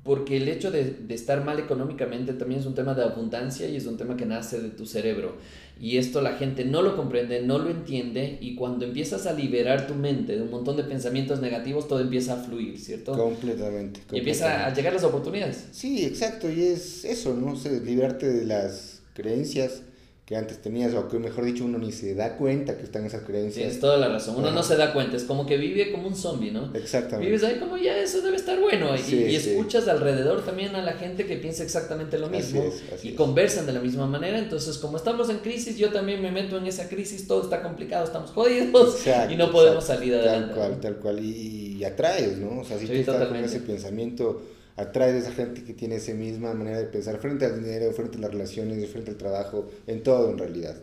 porque 0.04 0.36
el 0.36 0.48
hecho 0.48 0.70
de, 0.70 0.84
de, 0.84 1.14
estar 1.14 1.44
mal 1.44 1.60
económicamente 1.60 2.32
también 2.32 2.60
es 2.60 2.66
un 2.66 2.74
tema 2.74 2.94
de 2.94 3.04
abundancia 3.04 3.68
y 3.68 3.76
es 3.76 3.86
un 3.86 3.96
tema 3.96 4.16
que 4.16 4.26
nace 4.26 4.60
de 4.60 4.70
tu 4.70 4.84
cerebro. 4.84 5.36
Y 5.80 5.96
esto 5.96 6.20
la 6.20 6.36
gente 6.36 6.64
no 6.64 6.82
lo 6.82 6.96
comprende, 6.96 7.42
no 7.42 7.58
lo 7.58 7.70
entiende 7.70 8.38
y 8.40 8.54
cuando 8.56 8.84
empiezas 8.84 9.26
a 9.26 9.32
liberar 9.32 9.86
tu 9.86 9.94
mente 9.94 10.36
de 10.36 10.42
un 10.42 10.50
montón 10.50 10.76
de 10.76 10.84
pensamientos 10.84 11.40
negativos, 11.40 11.88
todo 11.88 12.00
empieza 12.00 12.34
a 12.34 12.36
fluir, 12.36 12.78
¿cierto? 12.78 13.12
Completamente. 13.12 14.00
Y 14.12 14.18
empieza 14.18 14.66
a 14.66 14.74
llegar 14.74 14.92
las 14.92 15.04
oportunidades. 15.04 15.68
Sí, 15.70 16.04
exacto. 16.04 16.50
Y 16.50 16.62
es 16.62 17.04
eso, 17.04 17.34
¿no? 17.34 17.56
sé, 17.56 17.80
liberarte 17.80 18.28
de 18.28 18.44
las 18.44 19.02
creencias 19.14 19.82
que 20.24 20.36
antes 20.36 20.62
tenías, 20.62 20.94
o 20.94 21.08
que 21.08 21.18
mejor 21.18 21.44
dicho, 21.44 21.64
uno 21.64 21.78
ni 21.78 21.90
se 21.90 22.14
da 22.14 22.36
cuenta 22.36 22.76
que 22.76 22.84
están 22.84 23.04
esas 23.04 23.22
creencias. 23.22 23.56
Tienes 23.56 23.80
toda 23.80 23.96
la 23.96 24.08
razón, 24.08 24.36
uno 24.36 24.52
no 24.52 24.62
se 24.62 24.76
da 24.76 24.92
cuenta, 24.92 25.16
es 25.16 25.24
como 25.24 25.46
que 25.46 25.56
vive 25.56 25.90
como 25.90 26.06
un 26.06 26.14
zombie, 26.14 26.52
¿no? 26.52 26.72
Exactamente. 26.74 27.26
Vives 27.26 27.42
ahí 27.42 27.58
como 27.58 27.76
ya 27.76 27.98
eso 27.98 28.20
debe 28.22 28.36
estar 28.36 28.60
bueno, 28.60 28.96
sí, 28.96 29.16
y, 29.16 29.34
escuchas 29.34 29.84
sí. 29.84 29.90
alrededor 29.90 30.44
también 30.44 30.76
a 30.76 30.82
la 30.82 30.92
gente 30.92 31.26
que 31.26 31.36
piensa 31.38 31.64
exactamente 31.64 32.18
lo 32.18 32.28
mismo, 32.28 32.60
así 32.60 32.68
es, 32.68 32.92
así 32.92 33.08
y 33.08 33.10
es. 33.10 33.16
conversan 33.16 33.66
de 33.66 33.72
la 33.72 33.80
misma 33.80 34.06
manera, 34.06 34.38
entonces 34.38 34.78
como 34.78 34.96
estamos 34.96 35.28
en 35.28 35.38
crisis, 35.38 35.76
yo 35.76 35.90
también 35.90 36.22
me 36.22 36.30
meto 36.30 36.56
en 36.56 36.66
esa 36.66 36.88
crisis, 36.88 37.26
todo 37.26 37.42
está 37.42 37.60
complicado, 37.60 38.04
estamos 38.04 38.30
jodidos, 38.30 38.94
exacto, 38.94 39.34
y 39.34 39.36
no 39.36 39.50
podemos 39.50 39.82
exacto, 39.82 40.02
salir 40.02 40.14
adelante. 40.14 40.54
Tal 40.54 40.56
cual, 40.56 40.80
tal 40.80 40.96
cual, 40.98 41.18
y, 41.18 41.78
y 41.78 41.84
atraes, 41.84 42.38
¿no? 42.38 42.60
O 42.60 42.64
sea, 42.64 42.78
si 42.78 42.86
tú 42.86 42.92
estás 42.92 43.26
con 43.26 43.36
ese 43.38 43.58
pensamiento 43.58 44.40
atrae 44.82 45.12
a 45.12 45.16
esa 45.16 45.32
gente 45.32 45.64
que 45.64 45.74
tiene 45.74 45.96
esa 45.96 46.12
misma 46.12 46.54
manera 46.54 46.78
de 46.78 46.86
pensar 46.86 47.18
frente 47.18 47.44
al 47.44 47.62
dinero, 47.62 47.92
frente 47.92 48.18
a 48.18 48.20
las 48.20 48.30
relaciones, 48.30 48.88
frente 48.90 49.10
al 49.10 49.16
trabajo, 49.16 49.68
en 49.86 50.02
todo 50.02 50.30
en 50.30 50.38
realidad. 50.38 50.76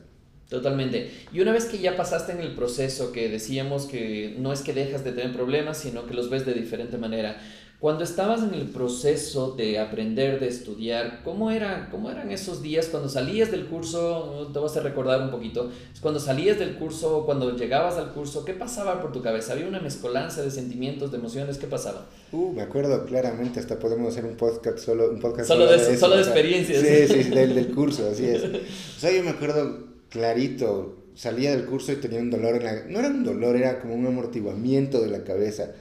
Totalmente. 0.49 1.11
Y 1.31 1.41
una 1.41 1.51
vez 1.51 1.65
que 1.65 1.77
ya 1.77 1.95
pasaste 1.95 2.31
en 2.31 2.39
el 2.39 2.55
proceso 2.55 3.11
que 3.11 3.29
decíamos 3.29 3.85
que 3.85 4.35
no 4.39 4.51
es 4.51 4.61
que 4.61 4.73
dejas 4.73 5.03
de 5.03 5.11
tener 5.11 5.31
problemas, 5.31 5.77
sino 5.77 6.07
que 6.07 6.15
los 6.15 6.31
ves 6.31 6.45
de 6.45 6.53
diferente 6.53 6.97
manera. 6.97 7.39
Cuando 7.79 8.03
estabas 8.03 8.43
en 8.43 8.53
el 8.53 8.67
proceso 8.67 9.55
de 9.55 9.79
aprender, 9.79 10.41
de 10.41 10.49
estudiar, 10.49 11.21
¿cómo, 11.23 11.49
era, 11.49 11.87
¿cómo 11.89 12.11
eran 12.11 12.29
esos 12.29 12.61
días 12.61 12.87
cuando 12.87 13.07
salías 13.07 13.51
del 13.51 13.67
curso? 13.67 14.49
Te 14.51 14.59
vas 14.59 14.75
a 14.75 14.81
recordar 14.81 15.21
un 15.21 15.31
poquito. 15.31 15.71
Cuando 16.01 16.19
salías 16.19 16.59
del 16.59 16.75
curso, 16.75 17.23
cuando 17.25 17.55
llegabas 17.55 17.95
al 17.95 18.11
curso, 18.11 18.43
¿qué 18.43 18.53
pasaba 18.53 19.01
por 19.01 19.13
tu 19.13 19.21
cabeza? 19.21 19.53
¿Había 19.53 19.65
una 19.65 19.79
mezcolanza 19.79 20.41
de 20.41 20.51
sentimientos, 20.51 21.11
de 21.11 21.19
emociones? 21.19 21.57
¿Qué 21.57 21.67
pasaba? 21.67 22.05
Uh, 22.33 22.51
me 22.51 22.63
acuerdo 22.63 23.05
claramente, 23.05 23.61
hasta 23.61 23.79
podemos 23.79 24.09
hacer 24.09 24.25
un 24.25 24.35
podcast 24.35 24.79
solo, 24.79 25.09
un 25.09 25.21
podcast 25.21 25.47
solo, 25.47 25.63
solo 25.63 25.71
de, 25.71 25.85
de, 25.85 25.93
eso, 25.93 25.99
solo 26.01 26.15
de 26.17 26.21
experiencias. 26.23 26.81
Sí, 26.81 27.23
sí, 27.23 27.29
del, 27.33 27.55
del 27.55 27.73
curso, 27.73 28.09
así 28.11 28.25
es. 28.25 28.43
O 28.43 28.99
sea, 28.99 29.09
yo 29.09 29.23
me 29.23 29.29
acuerdo 29.29 29.85
clarito, 30.09 30.97
salía 31.15 31.51
del 31.51 31.63
curso 31.63 31.93
y 31.93 31.95
tenía 31.95 32.19
un 32.19 32.29
dolor 32.29 32.55
en 32.57 32.65
la... 32.65 32.83
No 32.89 32.99
era 32.99 33.07
un 33.07 33.23
dolor, 33.23 33.55
era 33.55 33.79
como 33.79 33.95
un 33.95 34.05
amortiguamiento 34.05 34.99
de 34.99 35.07
la 35.07 35.23
cabeza. 35.23 35.71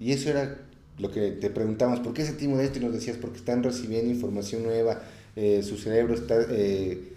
Y 0.00 0.10
eso 0.10 0.30
era 0.30 0.58
lo 0.98 1.10
que 1.10 1.32
te 1.32 1.50
preguntamos, 1.50 2.00
¿por 2.00 2.14
qué 2.14 2.24
sentimos 2.24 2.60
esto? 2.60 2.78
Y 2.78 2.82
nos 2.82 2.92
decías, 2.92 3.16
porque 3.16 3.38
están 3.38 3.62
recibiendo 3.62 4.12
información 4.12 4.62
nueva, 4.62 5.02
eh, 5.36 5.62
su 5.62 5.76
cerebro 5.76 6.14
está 6.14 6.36
eh, 6.50 7.12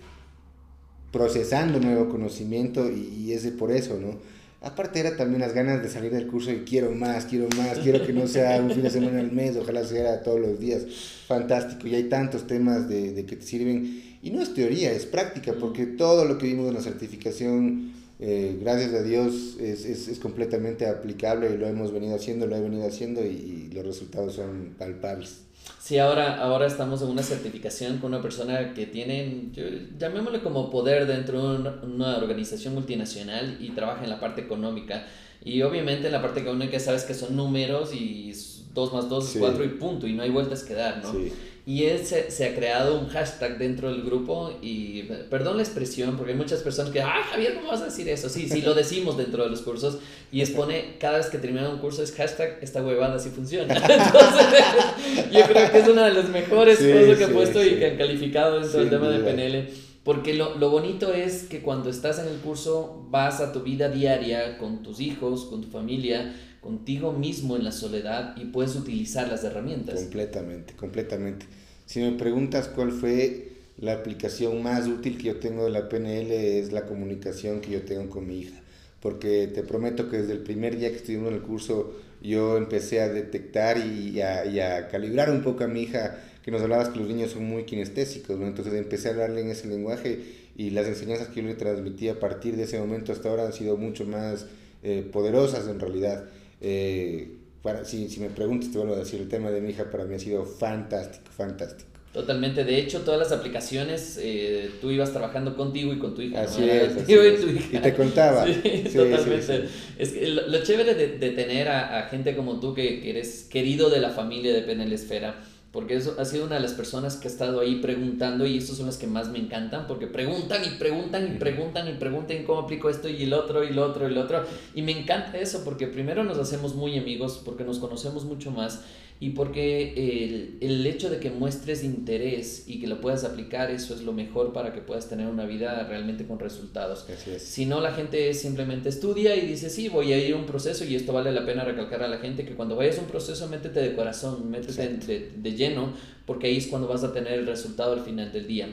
procesando 1.12 1.80
nuevo 1.80 2.10
conocimiento 2.10 2.90
y, 2.90 3.14
y 3.18 3.34
es 3.34 3.44
de 3.44 3.52
por 3.52 3.72
eso, 3.72 4.00
¿no? 4.00 4.18
Aparte 4.60 5.00
era 5.00 5.16
también 5.16 5.42
las 5.42 5.54
ganas 5.54 5.84
de 5.84 5.90
salir 5.90 6.12
del 6.12 6.26
curso 6.26 6.52
y 6.52 6.62
quiero 6.62 6.92
más, 6.92 7.26
quiero 7.26 7.48
más, 7.56 7.78
quiero 7.78 8.06
que 8.06 8.12
no 8.12 8.28
sea 8.28 8.60
un 8.60 8.72
fin 8.72 8.82
de 8.82 8.90
semana 8.90 9.20
al 9.20 9.32
mes, 9.32 9.56
ojalá 9.56 9.86
sea 9.86 10.24
todos 10.24 10.40
los 10.40 10.60
días. 10.60 10.84
Fantástico, 11.28 11.88
y 11.88 11.94
hay 11.94 12.06
tantos 12.06 12.48
temas 12.48 12.90
de, 12.90 13.14
de 13.14 13.26
que 13.26 13.36
te 13.36 13.46
sirven. 13.46 14.18
Y 14.24 14.32
no 14.32 14.42
es 14.42 14.56
teoría, 14.56 14.92
es 14.92 15.06
práctica, 15.06 15.54
porque 15.60 15.86
todo 15.86 16.26
lo 16.26 16.40
que 16.40 16.48
vimos 16.48 16.68
en 16.70 16.74
la 16.74 16.82
certificación, 16.82 17.94
eh, 18.20 18.58
gracias 18.60 18.94
a 18.94 19.04
Dios, 19.04 19.58
es, 19.60 19.86
es, 19.86 20.08
es, 20.08 20.20
completamente 20.20 20.88
aplicable 20.88 21.54
y 21.54 21.58
lo 21.58 21.68
hemos 21.68 21.92
venido 21.92 22.16
haciendo, 22.16 22.48
lo 22.48 22.56
he 22.56 22.62
venido 22.62 22.88
haciendo 22.88 23.24
y, 23.24 23.70
y 23.70 23.74
los 23.74 23.86
resultados 23.86 24.34
son 24.34 24.76
palpables. 24.78 25.42
Sí, 25.80 26.00
ahora, 26.00 26.42
ahora 26.42 26.66
estamos 26.66 27.02
en 27.02 27.10
una 27.10 27.24
certificación 27.24 28.00
con 28.00 28.14
una 28.14 28.22
persona 28.22 28.74
que 28.74 28.86
tiene, 28.86 29.50
yo, 29.54 29.64
llamémosle 29.98 30.42
como 30.42 30.70
poder 30.70 31.06
dentro 31.08 31.54
de 31.54 31.60
una, 31.60 31.82
una, 31.84 32.18
organización 32.18 32.74
multinacional 32.74 33.58
y 33.60 33.70
trabaja 33.70 34.04
en 34.04 34.10
la 34.10 34.20
parte 34.20 34.42
económica. 34.42 35.06
Y 35.44 35.62
obviamente 35.62 36.08
en 36.08 36.14
la 36.14 36.22
parte 36.22 36.42
económica 36.42 36.80
sabes 36.80 37.04
que 37.04 37.14
son 37.14 37.36
números 37.36 37.94
y 37.94 38.34
2 38.74 38.94
más 38.94 39.10
2 39.10 39.36
es 39.36 39.40
4 39.40 39.64
sí. 39.64 39.70
y 39.70 39.78
punto, 39.78 40.08
y 40.08 40.14
no 40.14 40.24
hay 40.24 40.30
vueltas 40.30 40.64
que 40.64 40.74
dar, 40.74 41.04
¿no? 41.04 41.12
Sí. 41.12 41.32
Y 41.68 41.84
él 41.84 42.06
se, 42.06 42.32
se, 42.32 42.46
ha 42.46 42.56
creado 42.56 42.98
un 42.98 43.10
hashtag 43.10 43.58
dentro 43.58 43.92
del 43.92 44.02
grupo 44.02 44.58
y, 44.62 45.04
perdón 45.30 45.58
la 45.58 45.64
expresión, 45.64 46.16
porque 46.16 46.32
hay 46.32 46.38
muchas 46.38 46.62
personas 46.62 46.94
que, 46.94 47.02
ah, 47.02 47.22
Javier, 47.30 47.56
¿cómo 47.56 47.68
vas 47.68 47.82
a 47.82 47.86
decir 47.88 48.08
eso? 48.08 48.30
Sí, 48.30 48.48
sí, 48.48 48.62
lo 48.62 48.74
decimos 48.74 49.18
dentro 49.18 49.44
de 49.44 49.50
los 49.50 49.64
cursos 49.64 50.00
y 50.32 50.40
expone, 50.40 50.96
cada 50.98 51.18
vez 51.18 51.28
que 51.28 51.40
termina 51.40 51.70
un 51.70 51.80
curso 51.80 52.02
es 52.04 52.14
hashtag, 52.14 52.60
esta 52.62 52.82
huevada 52.82 53.20
sí 53.20 53.32
funciona. 53.32 53.74
Entonces, 53.76 55.30
yo 55.30 55.42
creo 55.44 55.70
que 55.70 55.80
es 55.80 55.88
una 55.90 56.06
de 56.06 56.14
las 56.14 56.30
mejores 56.30 56.80
sí, 56.80 56.90
cosas 56.90 57.18
que 57.18 57.24
he 57.26 57.36
puesto 57.36 57.62
y 57.62 57.72
que 57.72 57.86
han 57.86 57.98
calificado 57.98 58.62
dentro 58.62 58.80
del 58.80 58.90
tema 58.90 59.10
de 59.10 59.20
PNL. 59.20 59.68
Porque 60.06 60.36
lo, 60.36 60.58
lo 60.58 60.70
bonito 60.70 61.12
es 61.12 61.44
que 61.44 61.62
cuando 61.62 61.90
estás 61.90 62.18
en 62.20 62.30
el 62.30 62.38
curso 62.38 63.06
vas 63.10 63.42
a 63.42 63.52
tu 63.52 63.64
vida 63.64 63.90
diaria 63.90 64.58
con 64.58 64.84
tus 64.84 65.02
hijos, 65.02 65.44
con 65.48 65.64
tu 65.64 65.68
familia, 65.68 66.34
contigo 66.62 67.14
mismo 67.14 67.56
en 67.56 67.64
la 67.64 67.72
soledad 67.72 68.36
y 68.38 68.46
puedes 68.46 68.76
utilizar 68.76 69.28
las 69.28 69.44
herramientas. 69.44 69.96
Completamente, 69.96 70.74
completamente. 70.76 71.46
Si 71.86 72.00
me 72.00 72.12
preguntas 72.14 72.68
cuál 72.68 72.92
fue 72.92 73.58
la 73.78 73.94
aplicación 73.94 74.62
más 74.64 74.88
útil 74.88 75.18
que 75.18 75.26
yo 75.26 75.38
tengo 75.38 75.66
de 75.66 75.70
la 75.70 75.88
PNL 75.88 76.32
es 76.32 76.72
la 76.72 76.86
comunicación 76.86 77.62
que 77.62 77.72
yo 77.72 77.84
tengo 77.84 78.10
con 78.10 78.28
mi 78.28 78.40
hija. 78.40 78.60
Porque 79.02 79.48
te 79.48 79.62
prometo 79.64 80.10
que 80.10 80.18
desde 80.18 80.34
el 80.34 80.40
primer 80.40 80.78
día 80.78 80.90
que 80.90 80.98
estuvimos 80.98 81.30
en 81.30 81.36
el 81.36 81.42
curso 81.42 81.94
yo 82.22 82.58
empecé 82.58 83.02
a 83.02 83.10
detectar 83.10 83.78
y 83.78 84.20
a, 84.22 84.88
calibrar 84.88 85.30
un 85.30 85.44
poco 85.44 85.64
a 85.64 85.68
mi 85.68 85.84
hija, 85.84 86.18
que 86.44 86.50
nos 86.50 86.62
hablabas 86.62 86.90
que 86.90 87.00
los 87.00 87.08
niños 87.08 87.32
son 87.32 87.46
muy 87.46 87.66
kinestésicos, 87.66 88.40
¿no? 88.40 88.48
Entonces 88.48 88.74
empecé 88.74 89.10
a 89.10 89.12
hablarle 89.12 89.42
en 89.42 89.52
ese 89.52 89.68
lenguaje 89.68 90.20
y 90.56 90.72
las 90.72 90.88
enseñanzas 90.88 91.28
que 91.28 91.42
yo 91.42 91.48
le 91.48 91.54
transmití 91.54 92.10
a 92.10 92.20
partir 92.20 92.56
de 92.56 92.64
ese 92.64 92.80
momento 92.80 93.12
hasta 93.12 93.30
ahora 93.30 93.46
han 93.46 93.54
sido 93.54 93.78
mucho 93.78 94.06
más 94.06 94.48
eh, 94.82 95.08
poderosas 95.12 95.68
en 95.68 95.80
realidad. 95.80 96.26
Eh, 96.62 97.30
para, 97.62 97.86
si, 97.86 98.10
si 98.10 98.20
me 98.20 98.30
preguntas, 98.30 98.72
te 98.72 98.78
vuelvo 98.78 98.94
a 98.96 99.00
decir, 99.00 99.20
el 99.20 99.28
tema 99.28 99.52
de 99.52 99.62
mi 99.62 99.72
hija 99.72 99.90
para 99.90 100.06
mí 100.06 100.16
ha 100.16 100.20
sido 100.20 100.46
fantástico, 100.46 101.26
fantástico. 101.32 101.90
Totalmente. 102.14 102.64
De 102.64 102.80
hecho, 102.80 103.02
todas 103.02 103.20
las 103.20 103.32
aplicaciones, 103.32 104.20
eh, 104.20 104.72
tú 104.82 104.90
ibas 104.90 105.12
trabajando 105.12 105.56
contigo 105.56 105.94
y 105.94 106.00
con 106.00 106.16
tu 106.16 106.22
hija. 106.24 106.42
Así 106.42 106.68
es. 106.68 107.08
Y, 107.08 107.78
te 107.78 107.94
contaba. 107.94 108.46
Sí, 108.48 108.84
totalmente. 108.96 109.68
es 110.00 110.14
que 110.14 110.28
lo, 110.28 110.64
chévere 110.64 110.96
de, 110.96 111.18
de 111.20 111.30
tener 111.32 111.68
a, 111.68 112.00
a, 112.00 112.10
gente 112.10 112.36
como 112.36 112.60
tú 112.60 112.74
que, 112.74 113.02
que, 113.02 113.12
eres 113.12 113.44
querido 113.44 113.90
de 113.90 114.00
la 114.00 114.10
familia 114.10 114.52
de 114.54 114.62
Penel 114.62 114.94
Esfera 114.94 115.36
porque 115.78 115.96
eso 115.96 116.16
ha 116.18 116.26
sido 116.26 116.48
una 116.48 116.56
de 116.56 116.62
las 116.62 116.74
personas 116.74 117.18
que 117.18 117.28
ha 117.28 117.32
estado 117.32 117.60
ahí 117.60 117.76
preguntando 117.76 118.48
y 118.48 118.58
estos 118.58 118.78
son 118.78 118.88
las 118.88 118.98
que 118.98 119.06
más 119.06 119.30
me 119.30 119.38
encantan 119.38 119.86
porque 119.86 120.08
preguntan 120.08 120.64
y 120.66 120.70
preguntan 120.80 121.36
y 121.36 121.38
preguntan 121.38 121.88
y 121.88 121.92
preguntan 121.92 122.46
cómo 122.46 122.62
aplico 122.62 122.90
esto 122.90 123.08
y 123.08 123.22
el 123.22 123.32
otro 123.32 123.64
y 123.64 123.68
el 123.68 123.78
otro 123.78 124.08
y 124.08 124.12
el 124.12 124.18
otro. 124.18 124.44
Y 124.74 124.82
me 124.82 125.00
encanta 125.00 125.38
eso 125.38 125.62
porque 125.64 125.86
primero 125.86 126.24
nos 126.24 126.40
hacemos 126.40 126.74
muy 126.74 126.98
amigos 126.98 127.44
porque 127.46 127.64
nos 127.64 127.78
conocemos 127.78 128.26
mucho 128.26 128.50
más 128.50 128.82
y 129.20 129.32
porque 129.32 129.94
el, 129.96 130.58
el, 130.62 130.86
hecho 130.86 131.10
de 131.10 131.20
que 131.20 131.32
muestres 131.32 131.84
interés 131.84 132.66
y 132.68 132.80
que 132.80 132.86
lo 132.86 133.02
puedas 133.02 133.24
aplicar, 133.24 133.72
eso 133.72 133.96
es 133.96 134.04
lo 134.04 134.14
mejor 134.14 134.54
para 134.54 134.74
que 134.74 134.82
puedas 134.82 135.10
tener 135.10 135.26
una 135.26 135.46
vida 135.46 135.84
realmente 135.88 136.28
con 136.28 136.38
resultados. 136.38 137.08
Si 137.40 137.66
no, 137.66 137.82
la 137.82 137.94
gente 137.94 138.32
simplemente 138.36 138.90
estudia 138.90 139.36
y 139.36 139.48
dice, 139.48 139.72
sí, 139.72 139.90
voy 139.90 140.14
a 140.14 140.20
ir 140.20 140.36
a 140.36 140.38
un 140.38 140.46
proceso 140.46 140.86
y 140.86 140.96
esto 140.96 141.14
vale 141.14 141.32
la 141.32 141.48
pena 141.48 141.64
recalcar 141.64 142.04
a 142.04 142.08
la 142.08 142.20
gente 142.20 142.46
que 142.46 142.54
cuando 142.54 142.76
vayas 142.76 143.00
a 143.00 143.02
un 143.02 143.08
proceso, 143.08 143.48
métete 143.48 143.80
de 143.80 143.96
corazón, 143.96 144.52
métete 144.52 144.88
de, 144.88 145.32
de 145.36 145.52
lleno, 145.56 145.94
porque 146.28 146.46
ahí 146.46 146.58
es 146.58 146.68
cuando 146.68 146.88
vas 146.88 147.04
a 147.04 147.12
tener 147.12 147.34
el 147.34 147.48
resultado 147.48 147.94
al 147.94 148.02
final 148.02 148.32
del 148.32 148.46
día. 148.46 148.70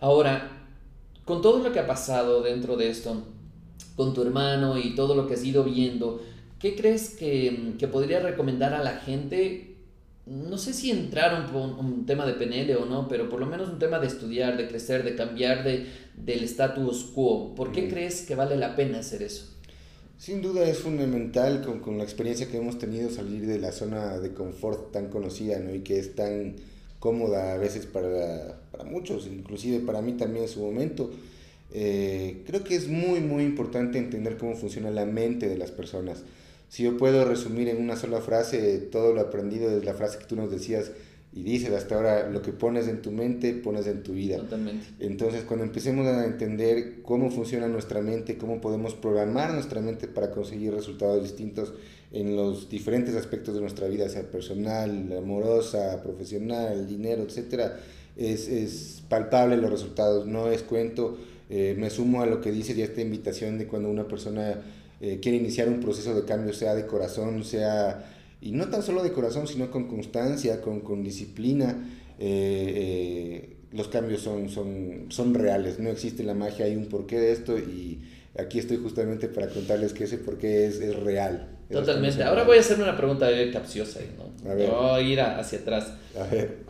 Ahora, 0.00 0.66
con 1.24 1.40
todo 1.40 1.62
lo 1.62 1.72
que 1.72 1.78
ha 1.78 1.86
pasado 1.86 2.42
dentro 2.42 2.76
de 2.76 2.88
esto, 2.88 3.22
con 3.94 4.12
tu 4.12 4.22
hermano 4.22 4.76
y 4.76 4.96
todo 4.96 5.14
lo 5.14 5.28
que 5.28 5.34
has 5.34 5.44
ido 5.44 5.62
viendo, 5.62 6.20
¿qué 6.58 6.74
crees 6.74 7.10
que, 7.10 7.74
que 7.78 7.86
podría 7.86 8.18
recomendar 8.18 8.74
a 8.74 8.82
la 8.82 8.96
gente 8.96 9.73
no 10.26 10.56
sé 10.56 10.72
si 10.72 10.90
entrar 10.90 11.48
un, 11.52 11.74
un, 11.74 12.06
tema 12.06 12.24
de 12.24 12.34
PNL 12.34 12.76
o 12.76 12.86
no, 12.86 13.08
pero 13.08 13.28
por 13.28 13.40
lo 13.40 13.46
menos 13.46 13.68
un 13.68 13.78
tema 13.78 13.98
de 13.98 14.06
estudiar, 14.06 14.56
de 14.56 14.68
crecer, 14.68 15.04
de 15.04 15.16
cambiar 15.16 15.64
de, 15.64 15.86
del 16.16 16.44
status 16.44 17.10
quo. 17.14 17.54
¿Por 17.54 17.72
qué 17.72 17.88
crees 17.88 18.22
que 18.22 18.34
vale 18.34 18.56
la 18.56 18.74
pena 18.74 19.00
hacer 19.00 19.22
eso? 19.22 19.54
Sin 20.16 20.40
duda 20.40 20.66
es 20.66 20.78
fundamental 20.78 21.60
con, 21.62 21.80
con, 21.80 21.98
la 21.98 22.04
experiencia 22.04 22.48
que 22.48 22.56
hemos 22.56 22.78
tenido 22.78 23.10
salir 23.10 23.46
de 23.46 23.58
la 23.58 23.72
zona 23.72 24.18
de 24.18 24.32
confort 24.32 24.92
tan 24.92 25.08
conocida 25.08 25.58
¿no? 25.58 25.74
y 25.74 25.80
que 25.80 25.98
es 25.98 26.14
tan 26.14 26.56
cómoda 26.98 27.52
a 27.52 27.58
veces 27.58 27.84
para, 27.84 28.62
para 28.70 28.84
muchos, 28.84 29.26
inclusive 29.26 29.80
para 29.80 30.00
mí 30.00 30.14
también 30.14 30.44
en 30.44 30.50
su 30.50 30.60
momento. 30.60 31.10
Eh, 31.72 32.44
creo 32.46 32.64
que 32.64 32.76
es 32.76 32.88
muy, 32.88 33.20
muy 33.20 33.42
importante 33.42 33.98
entender 33.98 34.38
cómo 34.38 34.54
funciona 34.54 34.90
la 34.90 35.04
mente 35.04 35.48
de 35.48 35.58
las 35.58 35.70
personas 35.70 36.22
si 36.68 36.82
yo 36.82 36.96
puedo 36.96 37.24
resumir 37.24 37.68
en 37.68 37.82
una 37.82 37.96
sola 37.96 38.20
frase 38.20 38.78
todo 38.78 39.12
lo 39.12 39.20
aprendido 39.20 39.70
desde 39.70 39.84
la 39.84 39.94
frase 39.94 40.18
que 40.18 40.24
tú 40.24 40.36
nos 40.36 40.50
decías 40.50 40.90
y 41.36 41.42
dices 41.42 41.72
hasta 41.72 41.96
ahora, 41.96 42.30
lo 42.30 42.42
que 42.42 42.52
pones 42.52 42.86
en 42.86 43.02
tu 43.02 43.10
mente, 43.10 43.54
pones 43.54 43.88
en 43.88 44.04
tu 44.04 44.12
vida. 44.12 44.36
Totalmente. 44.36 44.86
Entonces, 45.00 45.42
cuando 45.42 45.64
empecemos 45.64 46.06
a 46.06 46.24
entender 46.24 47.02
cómo 47.02 47.28
funciona 47.30 47.66
nuestra 47.66 48.00
mente, 48.02 48.38
cómo 48.38 48.60
podemos 48.60 48.94
programar 48.94 49.52
nuestra 49.52 49.80
mente 49.80 50.06
para 50.06 50.30
conseguir 50.30 50.72
resultados 50.72 51.24
distintos 51.24 51.74
en 52.12 52.36
los 52.36 52.68
diferentes 52.68 53.16
aspectos 53.16 53.56
de 53.56 53.60
nuestra 53.60 53.88
vida, 53.88 54.08
sea 54.08 54.30
personal, 54.30 55.12
amorosa, 55.18 56.00
profesional, 56.04 56.86
dinero, 56.86 57.24
etc., 57.24 57.72
es, 58.16 58.46
es 58.46 59.02
palpable 59.08 59.56
los 59.56 59.72
resultados, 59.72 60.26
no 60.26 60.52
es 60.52 60.62
cuento. 60.62 61.18
Eh, 61.50 61.74
me 61.76 61.90
sumo 61.90 62.22
a 62.22 62.26
lo 62.26 62.40
que 62.40 62.52
dice 62.52 62.76
ya 62.76 62.84
esta 62.84 63.00
invitación 63.00 63.58
de 63.58 63.66
cuando 63.66 63.90
una 63.90 64.06
persona 64.06 64.62
eh, 65.06 65.20
quiere 65.20 65.36
iniciar 65.36 65.68
un 65.68 65.80
proceso 65.80 66.14
de 66.14 66.24
cambio, 66.24 66.54
sea 66.54 66.74
de 66.74 66.86
corazón, 66.86 67.44
sea, 67.44 68.10
y 68.40 68.52
no 68.52 68.70
tan 68.70 68.82
solo 68.82 69.02
de 69.02 69.12
corazón, 69.12 69.46
sino 69.46 69.70
con 69.70 69.86
constancia, 69.86 70.62
con, 70.62 70.80
con 70.80 71.04
disciplina, 71.04 71.76
eh, 72.18 72.72
eh, 72.74 73.56
los 73.72 73.88
cambios 73.88 74.22
son, 74.22 74.48
son, 74.48 75.06
son 75.10 75.34
reales, 75.34 75.78
no 75.78 75.90
existe 75.90 76.22
la 76.22 76.32
magia, 76.32 76.64
hay 76.64 76.74
un 76.74 76.86
porqué 76.86 77.18
de 77.18 77.32
esto 77.32 77.58
y 77.58 78.00
aquí 78.38 78.58
estoy 78.58 78.78
justamente 78.78 79.28
para 79.28 79.50
contarles 79.50 79.92
que 79.92 80.04
ese 80.04 80.16
porqué 80.16 80.68
es, 80.68 80.80
es 80.80 80.96
real. 80.96 81.50
Totalmente. 81.70 82.22
Ahora 82.22 82.44
voy 82.44 82.56
a 82.56 82.60
hacer 82.60 82.80
una 82.80 82.96
pregunta 82.96 83.28
capciosa, 83.52 84.00
¿no? 84.16 84.50
A 84.50 84.54
ver. 84.54 84.70
Voy 84.70 84.86
a 84.88 85.00
ir 85.02 85.20
hacia 85.20 85.58
atrás. 85.58 85.92
A 86.18 86.24
ver. 86.28 86.60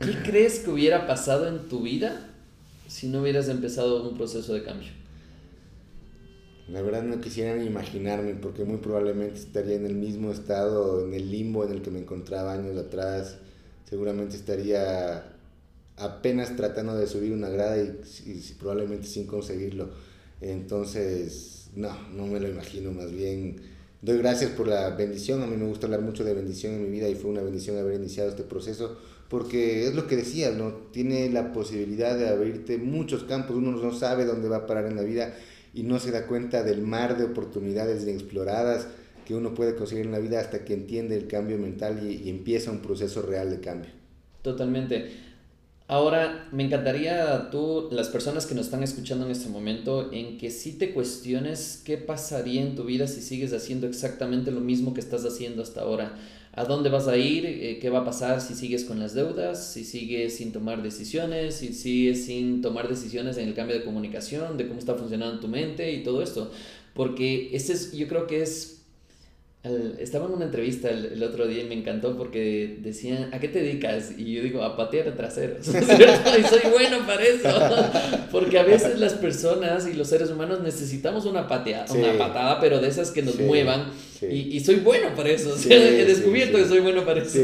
¿Qué 0.00 0.22
crees 0.24 0.60
que 0.60 0.70
hubiera 0.70 1.06
pasado 1.06 1.48
en 1.48 1.68
tu 1.68 1.82
vida 1.82 2.30
si 2.86 3.08
no 3.08 3.20
hubieras 3.20 3.50
empezado 3.50 4.08
un 4.08 4.16
proceso 4.16 4.54
de 4.54 4.62
cambio? 4.62 4.88
La 6.68 6.82
verdad 6.82 7.02
no 7.02 7.20
quisiera 7.20 7.56
ni 7.56 7.64
imaginarme 7.66 8.34
porque 8.34 8.64
muy 8.64 8.76
probablemente 8.76 9.38
estaría 9.38 9.76
en 9.76 9.86
el 9.86 9.94
mismo 9.94 10.30
estado, 10.30 11.06
en 11.06 11.14
el 11.14 11.30
limbo 11.30 11.64
en 11.64 11.72
el 11.72 11.80
que 11.82 11.90
me 11.90 12.00
encontraba 12.00 12.52
años 12.52 12.76
atrás. 12.76 13.38
Seguramente 13.88 14.36
estaría 14.36 15.32
apenas 15.96 16.56
tratando 16.56 16.94
de 16.94 17.06
subir 17.06 17.32
una 17.32 17.48
grada 17.48 17.78
y, 17.78 18.54
probablemente 18.58 19.06
sin 19.06 19.26
conseguirlo. 19.26 19.88
Entonces, 20.42 21.70
no, 21.74 21.90
no 22.10 22.26
me 22.26 22.38
lo 22.38 22.48
imagino, 22.48 22.92
más 22.92 23.10
bien 23.12 23.56
doy 24.02 24.18
gracias 24.18 24.50
por 24.50 24.68
la 24.68 24.90
bendición. 24.90 25.42
A 25.42 25.46
mí 25.46 25.56
me 25.56 25.66
gusta 25.66 25.86
hablar 25.86 26.02
mucho 26.02 26.22
de 26.22 26.34
bendición 26.34 26.74
en 26.74 26.82
mi 26.82 26.90
vida 26.90 27.08
y 27.08 27.14
fue 27.14 27.30
una 27.30 27.42
bendición 27.42 27.78
haber 27.78 27.94
iniciado 27.94 28.28
este 28.28 28.42
proceso 28.42 28.98
porque 29.30 29.86
es 29.86 29.94
lo 29.94 30.06
que 30.06 30.16
decías, 30.16 30.54
¿no? 30.54 30.72
Tiene 30.92 31.30
la 31.30 31.52
posibilidad 31.52 32.16
de 32.16 32.28
abrirte 32.28 32.78
muchos 32.78 33.24
campos, 33.24 33.56
uno 33.56 33.72
no 33.72 33.92
sabe 33.92 34.24
dónde 34.26 34.48
va 34.48 34.58
a 34.58 34.66
parar 34.66 34.86
en 34.86 34.96
la 34.96 35.02
vida 35.02 35.34
y 35.74 35.82
no 35.82 35.98
se 35.98 36.10
da 36.10 36.26
cuenta 36.26 36.62
del 36.62 36.82
mar 36.82 37.16
de 37.16 37.24
oportunidades 37.24 38.02
inexploradas 38.02 38.88
que 39.26 39.34
uno 39.34 39.54
puede 39.54 39.76
conseguir 39.76 40.06
en 40.06 40.12
la 40.12 40.18
vida 40.18 40.40
hasta 40.40 40.64
que 40.64 40.72
entiende 40.72 41.16
el 41.16 41.26
cambio 41.26 41.58
mental 41.58 42.00
y, 42.02 42.30
empieza 42.30 42.70
un 42.70 42.80
proceso 42.80 43.20
real 43.20 43.50
de 43.50 43.60
cambio. 43.60 43.90
Totalmente. 44.40 45.10
Ahora, 45.90 46.46
me 46.52 46.64
encantaría 46.64 47.48
tú, 47.50 47.88
las 47.90 48.10
personas 48.10 48.44
que 48.44 48.54
nos 48.54 48.66
están 48.66 48.82
escuchando 48.82 49.24
en 49.24 49.30
este 49.30 49.48
momento, 49.48 50.12
en 50.12 50.36
que 50.36 50.50
si 50.50 50.72
te 50.72 50.92
cuestiones 50.92 51.80
qué 51.82 51.96
pasaría 51.96 52.60
en 52.60 52.76
tu 52.76 52.84
vida 52.84 53.06
si 53.06 53.22
sigues 53.22 53.54
haciendo 53.54 53.86
exactamente 53.86 54.50
lo 54.50 54.60
mismo 54.60 54.92
que 54.92 55.00
estás 55.00 55.24
haciendo 55.24 55.62
hasta 55.62 55.80
ahora. 55.80 56.14
A 56.52 56.64
dónde 56.64 56.90
vas 56.90 57.08
a 57.08 57.16
ir, 57.16 57.46
eh, 57.46 57.78
qué 57.80 57.88
va 57.88 58.00
a 58.00 58.04
pasar 58.04 58.42
si 58.42 58.54
sigues 58.54 58.84
con 58.84 59.00
las 59.00 59.14
deudas, 59.14 59.72
si 59.72 59.82
sigues 59.82 60.36
sin 60.36 60.52
tomar 60.52 60.82
decisiones, 60.82 61.54
si 61.54 61.72
sigues 61.72 62.26
sin 62.26 62.60
tomar 62.60 62.86
decisiones 62.86 63.38
en 63.38 63.48
el 63.48 63.54
cambio 63.54 63.78
de 63.78 63.84
comunicación, 63.84 64.58
de 64.58 64.68
cómo 64.68 64.78
está 64.78 64.94
funcionando 64.94 65.40
tu 65.40 65.48
mente 65.48 65.90
y 65.90 66.02
todo 66.02 66.22
esto. 66.22 66.50
Porque 66.92 67.56
ese 67.56 67.72
es, 67.72 67.92
yo 67.92 68.08
creo 68.08 68.26
que 68.26 68.42
es 68.42 68.77
estaba 69.64 70.26
en 70.26 70.32
una 70.32 70.44
entrevista 70.44 70.88
el, 70.88 71.20
otro 71.22 71.48
día 71.48 71.64
y 71.64 71.66
me 71.66 71.74
encantó 71.74 72.16
porque 72.16 72.78
decían, 72.80 73.30
¿a 73.34 73.40
qué 73.40 73.48
te 73.48 73.60
dedicas? 73.60 74.12
Y 74.16 74.34
yo 74.34 74.42
digo, 74.42 74.62
a 74.62 74.76
patear 74.76 75.12
traseros. 75.16 75.66
y 75.68 75.72
soy 75.72 76.70
bueno 76.70 77.04
para 77.04 77.24
eso. 77.24 77.48
Porque 78.30 78.58
a 78.58 78.62
veces 78.62 79.00
las 79.00 79.14
personas 79.14 79.88
y 79.88 79.94
los 79.94 80.08
seres 80.08 80.30
humanos 80.30 80.60
necesitamos 80.62 81.26
una, 81.26 81.48
patea, 81.48 81.86
una 81.90 82.16
patada, 82.16 82.60
pero 82.60 82.80
de 82.80 82.88
esas 82.88 83.10
que 83.10 83.22
nos 83.22 83.38
muevan. 83.40 83.90
Y, 84.22 84.56
y, 84.56 84.60
soy 84.60 84.76
bueno 84.76 85.08
para 85.16 85.30
eso. 85.30 85.54
he 85.70 86.04
descubierto 86.04 86.56
que 86.58 86.64
soy 86.64 86.80
bueno 86.80 87.04
para 87.04 87.22
eso. 87.22 87.38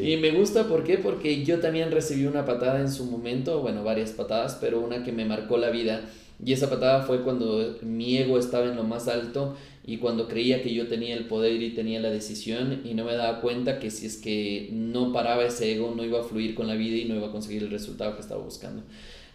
Y 0.00 0.16
me 0.16 0.30
gusta, 0.30 0.68
¿por 0.68 0.84
qué? 0.84 0.98
Porque 0.98 1.44
yo 1.44 1.58
también 1.58 1.90
recibí 1.90 2.26
una 2.26 2.44
patada 2.44 2.80
en 2.80 2.90
su 2.90 3.04
momento, 3.04 3.60
bueno, 3.60 3.82
varias 3.82 4.12
patadas, 4.12 4.56
pero 4.60 4.80
una 4.80 5.02
que 5.02 5.10
me 5.10 5.24
marcó 5.24 5.58
la 5.58 5.70
vida. 5.70 6.02
Y 6.44 6.52
esa 6.52 6.70
patada 6.70 7.02
fue 7.02 7.22
cuando 7.22 7.78
mi 7.82 8.16
ego 8.16 8.38
estaba 8.38 8.66
en 8.66 8.76
lo 8.76 8.84
más 8.84 9.08
alto 9.08 9.56
y 9.88 9.96
cuando 9.96 10.28
creía 10.28 10.60
que 10.60 10.74
yo 10.74 10.86
tenía 10.86 11.14
el 11.14 11.24
poder 11.28 11.62
y 11.62 11.70
tenía 11.70 11.98
la 11.98 12.10
decisión 12.10 12.82
y 12.84 12.92
no 12.92 13.06
me 13.06 13.14
daba 13.14 13.40
cuenta 13.40 13.78
que 13.78 13.90
si 13.90 14.04
es 14.04 14.18
que 14.18 14.68
no 14.70 15.14
paraba 15.14 15.46
ese 15.46 15.72
ego 15.72 15.94
no 15.96 16.04
iba 16.04 16.20
a 16.20 16.24
fluir 16.24 16.54
con 16.54 16.66
la 16.66 16.74
vida 16.74 16.98
y 16.98 17.06
no 17.06 17.14
iba 17.14 17.28
a 17.28 17.32
conseguir 17.32 17.62
el 17.62 17.70
resultado 17.70 18.14
que 18.14 18.20
estaba 18.20 18.44
buscando. 18.44 18.82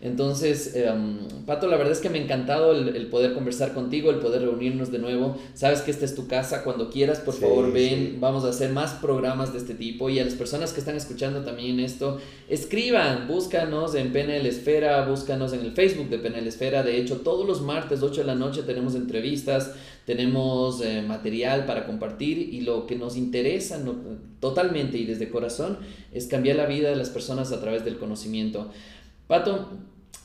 Entonces, 0.03 0.75
em, 0.75 1.19
Pato, 1.45 1.67
la 1.67 1.77
verdad 1.77 1.93
es 1.93 1.99
que 1.99 2.09
me 2.09 2.19
ha 2.19 2.21
encantado 2.21 2.73
el, 2.73 3.07
poder 3.07 3.33
conversar 3.33 3.73
contigo, 3.73 4.09
el 4.09 4.17
poder 4.17 4.41
reunirnos 4.41 4.91
de 4.91 4.99
nuevo. 4.99 5.37
Sabes 5.53 5.79
que 5.79 5.91
esta 5.91 6.03
es 6.03 6.13
tu 6.13 6.27
casa, 6.27 6.65
cuando 6.65 6.89
quieras, 6.89 7.21
por 7.21 7.33
favor, 7.33 7.71
ven, 7.71 8.17
vamos 8.19 8.43
a 8.43 8.49
hacer 8.49 8.71
más 8.73 8.95
programas 8.95 9.53
de 9.53 9.59
este 9.59 9.75
tipo. 9.75 10.09
Y 10.09 10.19
a 10.19 10.25
las 10.25 10.33
personas 10.33 10.73
que 10.73 10.81
están 10.81 10.97
escuchando 10.97 11.43
también 11.45 11.79
esto, 11.79 12.17
escriban, 12.49 13.29
búscanos 13.29 13.95
en 13.95 14.11
PNL 14.11 14.45
Esfera, 14.45 15.05
búscanos 15.07 15.53
en 15.53 15.61
el 15.61 15.71
Facebook 15.71 16.09
de 16.09 16.19
PNL 16.19 16.47
Esfera. 16.47 16.83
De 16.83 16.97
hecho, 16.97 17.21
todos 17.21 17.47
los 17.47 17.61
martes, 17.61 18.03
8 18.03 18.21
de 18.21 18.27
la 18.27 18.35
noche, 18.35 18.63
tenemos 18.63 18.95
entrevistas, 18.95 19.71
tenemos 20.05 20.81
eh, 20.81 21.01
material 21.01 21.65
para 21.65 21.85
compartir 21.85 22.39
y 22.39 22.59
lo 22.61 22.87
que 22.87 22.97
nos 22.97 23.15
interesa 23.15 23.81
totalmente 24.41 24.97
y 24.97 25.05
desde 25.05 25.29
corazón 25.29 25.77
es 26.11 26.27
cambiar 26.27 26.57
la 26.57 26.65
vida 26.65 26.89
de 26.89 26.97
las 26.97 27.09
personas 27.09 27.53
a 27.53 27.61
través 27.61 27.85
del 27.85 27.97
conocimiento. 27.97 28.69
Pato, 29.27 29.69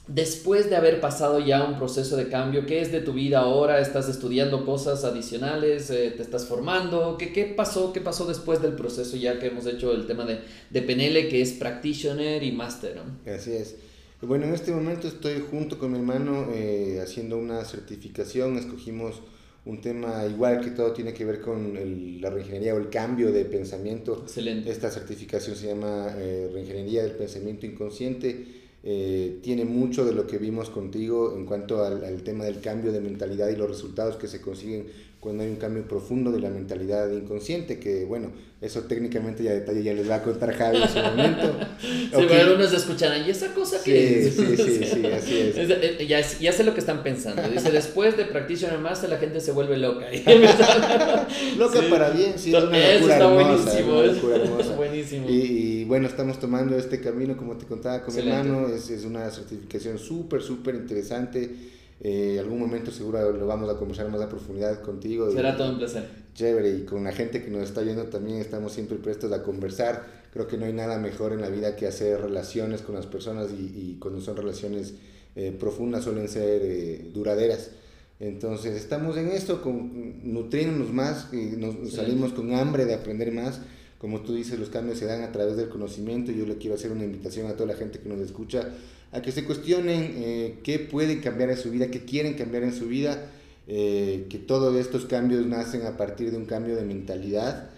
después 0.08 0.70
de 0.70 0.76
haber 0.76 1.00
pasado 1.00 1.38
ya 1.38 1.64
un 1.64 1.76
proceso 1.76 2.16
de 2.16 2.28
cambio, 2.28 2.66
¿qué 2.66 2.80
es 2.80 2.90
de 2.90 3.00
tu 3.00 3.12
vida 3.12 3.40
ahora? 3.40 3.78
¿Estás 3.80 4.08
estudiando 4.08 4.64
cosas 4.64 5.04
adicionales? 5.04 5.90
Eh, 5.90 6.12
¿Te 6.16 6.22
estás 6.22 6.46
formando? 6.46 7.16
¿Qué, 7.18 7.32
¿Qué 7.32 7.44
pasó? 7.44 7.92
¿Qué 7.92 8.00
pasó 8.00 8.26
después 8.26 8.60
del 8.62 8.72
proceso 8.72 9.16
ya 9.16 9.38
que 9.38 9.48
hemos 9.48 9.66
hecho 9.66 9.92
el 9.92 10.06
tema 10.06 10.24
de, 10.24 10.40
de 10.70 10.82
PNL, 10.82 11.28
que 11.28 11.42
es 11.42 11.52
Practitioner 11.52 12.42
y 12.42 12.52
Master? 12.52 12.96
¿no? 12.96 13.32
Así 13.32 13.52
es. 13.52 13.76
Bueno, 14.20 14.46
en 14.46 14.54
este 14.54 14.72
momento 14.72 15.06
estoy 15.06 15.44
junto 15.48 15.78
con 15.78 15.92
mi 15.92 15.98
hermano 15.98 16.48
eh, 16.52 17.00
haciendo 17.02 17.38
una 17.38 17.64
certificación. 17.64 18.56
Escogimos 18.56 19.22
un 19.64 19.80
tema 19.80 20.24
igual 20.26 20.60
que 20.60 20.70
todo 20.70 20.92
tiene 20.92 21.12
que 21.12 21.24
ver 21.24 21.40
con 21.40 21.76
el, 21.76 22.20
la 22.20 22.30
reingeniería 22.30 22.74
o 22.74 22.78
el 22.78 22.88
cambio 22.88 23.30
de 23.30 23.44
pensamiento. 23.44 24.22
Excelente. 24.24 24.70
Esta 24.70 24.90
certificación 24.90 25.54
se 25.54 25.68
llama 25.68 26.14
eh, 26.16 26.50
Reingeniería 26.52 27.02
del 27.02 27.12
Pensamiento 27.12 27.66
Inconsciente 27.66 28.67
eh, 28.84 29.40
tiene 29.42 29.64
mucho 29.64 30.04
de 30.04 30.12
lo 30.12 30.26
que 30.26 30.38
vimos 30.38 30.70
contigo 30.70 31.34
en 31.36 31.46
cuanto 31.46 31.84
al, 31.84 32.04
al, 32.04 32.22
tema 32.22 32.44
del 32.44 32.60
cambio 32.60 32.92
de 32.92 33.00
mentalidad 33.00 33.48
y 33.48 33.56
los 33.56 33.68
resultados 33.68 34.16
que 34.16 34.28
se 34.28 34.40
consiguen 34.40 34.86
cuando 35.20 35.42
hay 35.42 35.50
un 35.50 35.56
cambio 35.56 35.86
profundo 35.86 36.30
de 36.30 36.40
la 36.40 36.48
mentalidad 36.48 37.10
inconsciente, 37.10 37.80
que 37.80 38.04
bueno, 38.04 38.30
eso 38.60 38.82
técnicamente 38.82 39.42
ya 39.42 39.52
detalle 39.52 39.82
ya 39.82 39.92
les 39.92 40.08
va 40.08 40.16
a 40.16 40.22
contar 40.22 40.52
Javi 40.52 40.80
en 40.80 40.88
su 40.88 40.98
momento. 40.98 41.56
sí, 41.80 42.10
okay. 42.12 42.26
pero 42.28 42.42
algunos 42.42 42.72
escucharán, 42.72 43.26
¿y 43.26 43.30
esa 43.30 43.52
cosa 43.52 43.78
sí, 43.78 43.90
que 43.90 44.26
es? 44.28 44.34
Sí, 44.34 44.56
sí, 44.56 44.84
sí, 44.84 45.06
así 45.06 45.38
es. 45.38 45.56
es 45.56 46.08
ya, 46.08 46.20
ya, 46.20 46.52
sé 46.52 46.62
lo 46.62 46.72
que 46.72 46.80
están 46.80 47.02
pensando. 47.02 47.42
Dice, 47.48 47.72
después 47.72 48.16
de 48.16 48.26
Practitioner 48.26 48.78
Master 48.78 49.10
la 49.10 49.18
gente 49.18 49.40
se 49.40 49.50
vuelve 49.50 49.76
loca. 49.76 50.06
loca 51.58 51.80
sí. 51.80 51.86
para 51.90 52.10
bien, 52.10 52.38
sí, 52.38 52.54
es 52.54 52.62
una 52.62 52.70
locura 52.70 52.94
está 53.00 53.16
hermosa, 53.16 53.28
buenísimo. 53.28 53.98
una 53.98 54.12
locura 54.12 54.36
hermosa. 54.36 54.76
buenísimo. 54.76 55.28
Y, 55.28 55.32
y, 55.32 55.84
bueno, 55.84 56.06
estamos 56.06 56.38
tomando 56.38 56.78
este 56.78 57.00
camino, 57.00 57.36
como 57.36 57.56
te 57.56 57.66
contaba 57.66 58.02
con 58.02 58.14
Excelente. 58.14 58.48
mi 58.48 58.54
hermano, 58.56 58.74
es, 58.74 58.88
es 58.90 59.04
una 59.04 59.28
certificación 59.30 59.98
súper, 59.98 60.42
súper 60.42 60.76
interesante 60.76 61.76
eh, 62.00 62.38
algún 62.38 62.60
momento 62.60 62.90
seguro 62.90 63.32
lo 63.32 63.46
vamos 63.46 63.68
a 63.68 63.76
conversar 63.76 64.08
más 64.08 64.20
a 64.20 64.28
profundidad 64.28 64.80
contigo. 64.82 65.30
Será 65.32 65.54
y, 65.54 65.56
todo 65.56 65.72
un 65.72 65.78
placer. 65.78 66.08
Chévere, 66.34 66.70
y 66.70 66.84
con 66.84 67.04
la 67.04 67.12
gente 67.12 67.42
que 67.42 67.50
nos 67.50 67.64
está 67.64 67.80
viendo 67.80 68.04
también 68.04 68.38
estamos 68.38 68.72
siempre 68.72 68.98
prestos 68.98 69.32
a 69.32 69.42
conversar. 69.42 70.18
Creo 70.32 70.46
que 70.46 70.56
no 70.56 70.66
hay 70.66 70.72
nada 70.72 70.98
mejor 70.98 71.32
en 71.32 71.40
la 71.40 71.48
vida 71.48 71.74
que 71.74 71.86
hacer 71.86 72.20
relaciones 72.20 72.82
con 72.82 72.94
las 72.94 73.06
personas 73.06 73.50
y, 73.50 73.62
y 73.62 73.96
cuando 73.98 74.20
son 74.20 74.36
relaciones 74.36 74.94
eh, 75.40 75.52
profundas 75.52 76.02
suelen 76.02 76.28
ser 76.28 76.62
eh, 76.64 77.10
duraderas. 77.14 77.70
Entonces 78.18 78.74
estamos 78.74 79.16
en 79.16 79.28
esto, 79.28 79.62
con, 79.62 80.32
nutriéndonos 80.32 80.92
más, 80.92 81.28
y 81.32 81.56
nos 81.56 81.76
sí. 81.90 81.96
salimos 81.96 82.32
con 82.32 82.52
hambre 82.54 82.84
de 82.84 82.94
aprender 82.94 83.30
más. 83.30 83.60
Como 83.98 84.20
tú 84.22 84.34
dices, 84.34 84.58
los 84.58 84.68
cambios 84.68 84.98
se 84.98 85.06
dan 85.06 85.22
a 85.22 85.30
través 85.30 85.56
del 85.56 85.68
conocimiento. 85.68 86.32
Yo 86.32 86.44
le 86.44 86.56
quiero 86.56 86.74
hacer 86.74 86.90
una 86.90 87.04
invitación 87.04 87.46
a 87.46 87.52
toda 87.52 87.66
la 87.66 87.74
gente 87.74 88.00
que 88.00 88.08
nos 88.08 88.18
escucha 88.18 88.68
a 89.12 89.22
que 89.22 89.32
se 89.32 89.44
cuestionen 89.44 90.14
eh, 90.16 90.58
qué 90.62 90.78
pueden 90.78 91.20
cambiar 91.20 91.50
en 91.50 91.56
su 91.56 91.70
vida, 91.70 91.90
qué 91.90 92.04
quieren 92.04 92.34
cambiar 92.34 92.62
en 92.62 92.72
su 92.72 92.86
vida, 92.86 93.30
eh, 93.66 94.26
que 94.28 94.38
todos 94.38 94.76
estos 94.76 95.06
cambios 95.06 95.46
nacen 95.46 95.86
a 95.86 95.96
partir 95.96 96.30
de 96.30 96.36
un 96.36 96.46
cambio 96.46 96.76
de 96.76 96.82
mentalidad. 96.82 97.70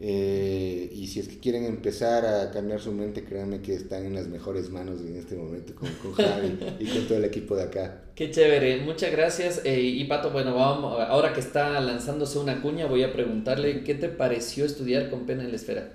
Eh, 0.00 0.92
y 0.94 1.08
si 1.08 1.18
es 1.18 1.26
que 1.26 1.38
quieren 1.38 1.64
empezar 1.64 2.24
a 2.24 2.52
cambiar 2.52 2.80
su 2.80 2.92
mente, 2.92 3.24
créanme 3.24 3.60
que 3.60 3.74
están 3.74 4.06
en 4.06 4.14
las 4.14 4.28
mejores 4.28 4.70
manos 4.70 5.00
en 5.00 5.16
este 5.16 5.34
momento 5.34 5.74
con, 5.74 5.88
con 5.94 6.12
Javi 6.12 6.56
y 6.78 6.86
con 6.86 7.08
todo 7.08 7.18
el 7.18 7.24
equipo 7.24 7.56
de 7.56 7.64
acá. 7.64 8.02
Qué 8.14 8.30
chévere, 8.30 8.82
muchas 8.82 9.10
gracias. 9.10 9.60
Eh, 9.64 9.80
y 9.80 10.04
Pato, 10.04 10.30
bueno, 10.30 10.54
vamos, 10.54 11.00
ahora 11.00 11.32
que 11.32 11.40
está 11.40 11.80
lanzándose 11.80 12.38
una 12.38 12.62
cuña, 12.62 12.86
voy 12.86 13.02
a 13.02 13.12
preguntarle 13.12 13.82
qué 13.82 13.94
te 13.94 14.08
pareció 14.08 14.64
estudiar 14.64 15.10
con 15.10 15.26
Pena 15.26 15.42
en 15.42 15.50
la 15.50 15.56
Esfera. 15.56 15.92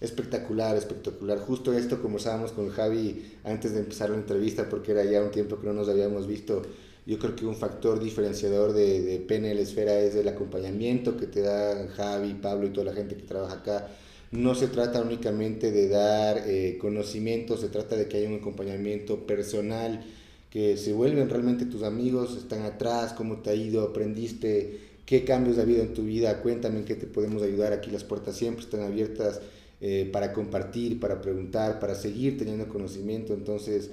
Espectacular, 0.00 0.76
espectacucular. 0.76 1.38
Justo 1.40 1.74
esto 1.74 2.00
conversábamos 2.00 2.52
con 2.52 2.70
Javi 2.70 3.36
antes 3.44 3.74
de 3.74 3.80
empezar 3.80 4.08
la 4.08 4.16
entrevista 4.16 4.68
porque 4.68 4.92
era 4.92 5.04
ya 5.04 5.22
un 5.22 5.30
tiempo 5.30 5.60
que 5.60 5.66
no 5.66 5.74
nos 5.74 5.88
habíamos 5.90 6.26
visto. 6.26 6.62
Yo 7.06 7.18
creo 7.18 7.36
que 7.36 7.44
un 7.44 7.56
factor 7.56 8.00
diferenciador 8.00 8.72
de, 8.72 9.02
de 9.02 9.18
PNL 9.18 9.58
Esfera 9.58 9.98
es 10.00 10.14
el 10.14 10.28
acompañamiento 10.28 11.16
que 11.16 11.26
te 11.26 11.42
dan 11.42 11.88
Javi, 11.88 12.34
Pablo 12.34 12.66
y 12.66 12.70
toda 12.70 12.86
la 12.86 12.94
gente 12.94 13.14
que 13.16 13.24
trabaja 13.24 13.56
acá. 13.56 13.88
No 14.30 14.54
se 14.54 14.68
trata 14.68 15.02
únicamente 15.02 15.70
de 15.70 15.88
dar 15.88 16.44
eh, 16.46 16.78
conocimiento, 16.80 17.56
se 17.56 17.68
trata 17.68 17.96
de 17.96 18.06
que 18.06 18.18
haya 18.18 18.28
un 18.28 18.36
acompañamiento 18.36 19.26
personal, 19.26 20.04
que 20.50 20.76
se 20.76 20.92
vuelven 20.92 21.28
realmente 21.28 21.66
tus 21.66 21.82
amigos, 21.82 22.36
están 22.36 22.62
atrás, 22.62 23.12
cómo 23.12 23.38
te 23.38 23.50
ha 23.50 23.54
ido, 23.54 23.82
aprendiste, 23.82 24.78
qué 25.04 25.24
cambios 25.24 25.58
ha 25.58 25.62
habido 25.62 25.82
en 25.82 25.94
tu 25.94 26.04
vida, 26.04 26.40
cuéntame 26.42 26.78
en 26.78 26.84
qué 26.84 26.94
te 26.94 27.06
podemos 27.06 27.42
ayudar, 27.42 27.72
aquí 27.72 27.90
las 27.90 28.04
puertas 28.04 28.36
siempre 28.36 28.64
están 28.64 28.82
abiertas 28.82 29.40
eh, 29.80 30.08
para 30.12 30.32
compartir, 30.32 31.00
para 31.00 31.20
preguntar, 31.20 31.78
para 31.78 31.94
seguir 31.94 32.36
teniendo 32.38 32.68
conocimiento. 32.68 33.34
Entonces, 33.34 33.90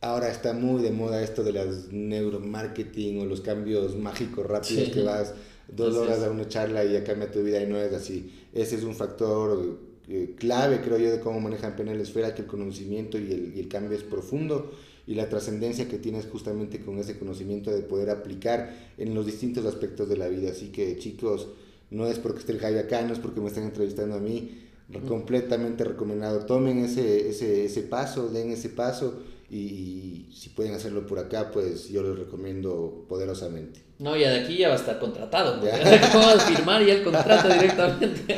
ahora 0.00 0.30
está 0.30 0.52
muy 0.52 0.82
de 0.82 0.90
moda 0.90 1.22
esto 1.22 1.42
de 1.42 1.52
las 1.52 1.92
neuromarketing 1.92 3.20
o 3.20 3.24
los 3.24 3.40
cambios 3.40 3.96
mágicos 3.96 4.46
rápidos 4.46 4.84
sí. 4.84 4.90
que 4.90 5.02
vas 5.02 5.34
dos 5.68 5.94
horas 5.96 6.22
a 6.22 6.30
una 6.30 6.46
charla 6.46 6.84
y 6.84 6.92
ya 6.92 7.04
cambia 7.04 7.30
tu 7.30 7.42
vida 7.42 7.62
y 7.62 7.66
no 7.66 7.78
es 7.78 7.92
así. 7.92 8.32
Ese 8.52 8.76
es 8.76 8.84
un 8.84 8.94
factor 8.94 9.78
eh, 10.08 10.34
clave, 10.38 10.80
creo 10.82 10.98
yo, 10.98 11.10
de 11.10 11.20
cómo 11.20 11.40
manejan 11.40 11.74
PNL 11.74 12.00
Esfera, 12.00 12.34
que 12.34 12.42
el 12.42 12.48
conocimiento 12.48 13.18
y 13.18 13.32
el, 13.32 13.52
y 13.56 13.60
el 13.60 13.68
cambio 13.68 13.96
es 13.96 14.04
profundo 14.04 14.72
y 15.06 15.14
la 15.14 15.28
trascendencia 15.28 15.88
que 15.88 15.98
tienes 15.98 16.26
justamente 16.26 16.80
con 16.80 16.98
ese 16.98 17.18
conocimiento 17.18 17.70
de 17.70 17.82
poder 17.82 18.10
aplicar 18.10 18.74
en 18.96 19.14
los 19.14 19.26
distintos 19.26 19.64
aspectos 19.66 20.08
de 20.08 20.16
la 20.16 20.28
vida. 20.28 20.50
Así 20.50 20.68
que 20.68 20.96
chicos, 20.98 21.48
no 21.90 22.06
es 22.06 22.18
porque 22.18 22.40
esté 22.40 22.52
el 22.52 22.58
Javi 22.58 22.78
acá, 22.78 23.02
no 23.02 23.12
es 23.12 23.18
porque 23.18 23.40
me 23.40 23.48
estén 23.48 23.64
entrevistando 23.64 24.16
a 24.16 24.20
mí, 24.20 24.62
completamente 25.06 25.84
recomendado. 25.84 26.46
Tomen 26.46 26.84
ese, 26.84 27.28
ese, 27.28 27.64
ese 27.64 27.82
paso, 27.82 28.28
den 28.28 28.50
ese 28.52 28.68
paso 28.68 29.22
y, 29.50 30.26
si 30.32 30.48
pueden 30.48 30.74
hacerlo 30.74 31.06
por 31.06 31.18
acá, 31.18 31.50
pues 31.52 31.88
yo 31.88 32.02
les 32.02 32.18
recomiendo 32.18 33.04
poderosamente. 33.08 33.80
No, 34.00 34.16
ya 34.16 34.30
de 34.30 34.40
aquí 34.40 34.56
ya 34.56 34.68
va 34.68 34.74
a 34.74 34.78
estar 34.78 34.98
contratado. 34.98 35.60
Vamos 36.14 36.34
a 36.34 36.40
firmar 36.40 36.84
ya 36.84 36.94
el 36.94 37.04
contrato 37.04 37.48
directamente. 37.48 38.36